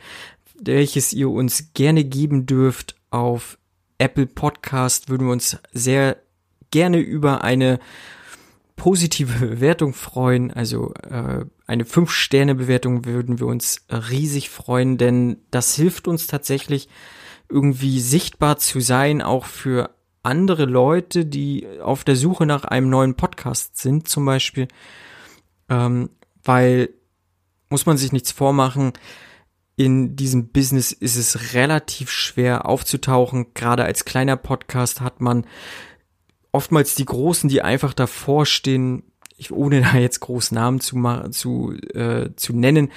[0.60, 3.60] welches ihr uns gerne geben dürft auf
[3.99, 6.18] Apple Podcast, würden wir uns sehr
[6.72, 7.80] gerne über eine
[8.76, 10.51] positive Bewertung freuen.
[10.51, 16.89] Also äh, eine 5-Sterne-Bewertung würden wir uns riesig freuen, denn das hilft uns tatsächlich
[17.49, 19.91] irgendwie sichtbar zu sein, auch für
[20.24, 24.67] andere Leute, die auf der Suche nach einem neuen Podcast sind, zum Beispiel,
[25.70, 26.09] ähm,
[26.43, 26.89] weil
[27.70, 28.93] muss man sich nichts vormachen.
[29.76, 33.53] In diesem Business ist es relativ schwer aufzutauchen.
[33.53, 35.45] Gerade als kleiner Podcast hat man
[36.51, 39.03] oftmals die Großen, die einfach davor stehen,
[39.38, 41.01] ich, ohne da jetzt groß Namen zu,
[41.32, 42.91] zu, äh, zu nennen,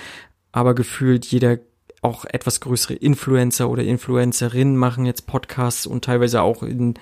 [0.51, 1.59] aber gefühlt jeder
[2.03, 6.95] auch etwas größere Influencer oder Influencerinnen machen jetzt Podcasts und teilweise auch in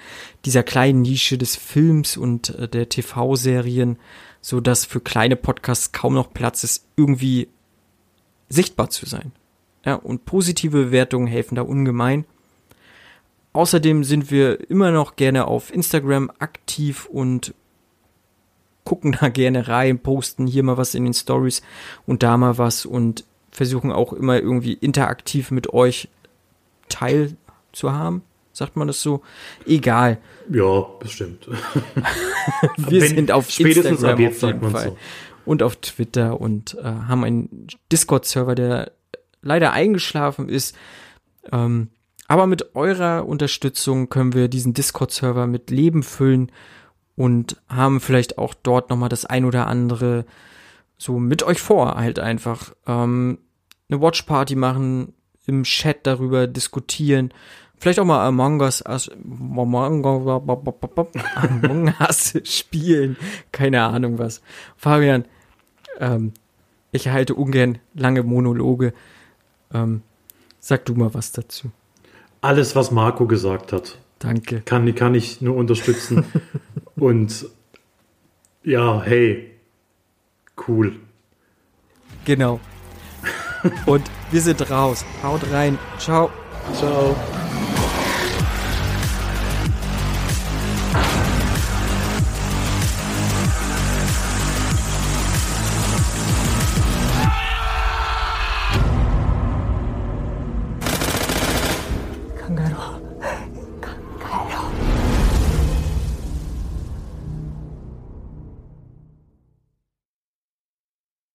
[0.44, 3.98] dieser kleinen Nische des Films und äh, der TV-Serien,
[4.42, 7.48] so dass für kleine Podcasts kaum noch Platz ist, irgendwie
[8.50, 9.32] sichtbar zu sein.
[9.86, 12.26] Ja, und positive Bewertungen helfen da ungemein.
[13.54, 17.54] Außerdem sind wir immer noch gerne auf Instagram aktiv und
[18.84, 21.62] gucken da gerne rein, posten hier mal was in den Stories
[22.06, 26.08] und da mal was und versuchen auch immer irgendwie interaktiv mit euch
[26.88, 28.22] teilzuhaben.
[28.52, 29.22] Sagt man das so?
[29.66, 30.18] Egal.
[30.50, 31.48] Ja, bestimmt.
[32.76, 34.88] wir Wenn, sind auf Instagram auf jeden Fall.
[34.88, 34.96] So.
[35.44, 38.92] Und auf Twitter und äh, haben einen Discord-Server, der
[39.42, 40.76] leider eingeschlafen ist.
[41.50, 41.88] Ähm,
[42.28, 46.52] aber mit eurer Unterstützung können wir diesen Discord-Server mit Leben füllen
[47.16, 50.24] und haben vielleicht auch dort nochmal das ein oder andere
[51.00, 52.74] so mit euch vor, halt einfach.
[52.86, 53.38] Ähm,
[53.88, 55.14] eine Watchparty machen,
[55.46, 57.32] im Chat darüber diskutieren,
[57.78, 59.14] vielleicht auch mal Among Us, Among
[61.98, 63.16] Us spielen,
[63.50, 64.42] keine Ahnung was.
[64.76, 65.24] Fabian,
[65.98, 66.34] ähm,
[66.92, 68.92] ich halte ungern lange Monologe.
[69.72, 70.02] Ähm,
[70.58, 71.70] sag du mal was dazu.
[72.42, 73.98] Alles, was Marco gesagt hat.
[74.18, 74.60] Danke.
[74.60, 76.24] Kann, kann ich nur unterstützen.
[76.96, 77.46] Und
[78.62, 79.50] ja, hey,
[80.68, 81.00] cool.
[82.24, 82.60] Genau.
[83.86, 85.04] Und wir sind raus.
[85.22, 85.78] Haut rein.
[85.98, 86.30] Ciao.
[86.74, 87.16] Ciao.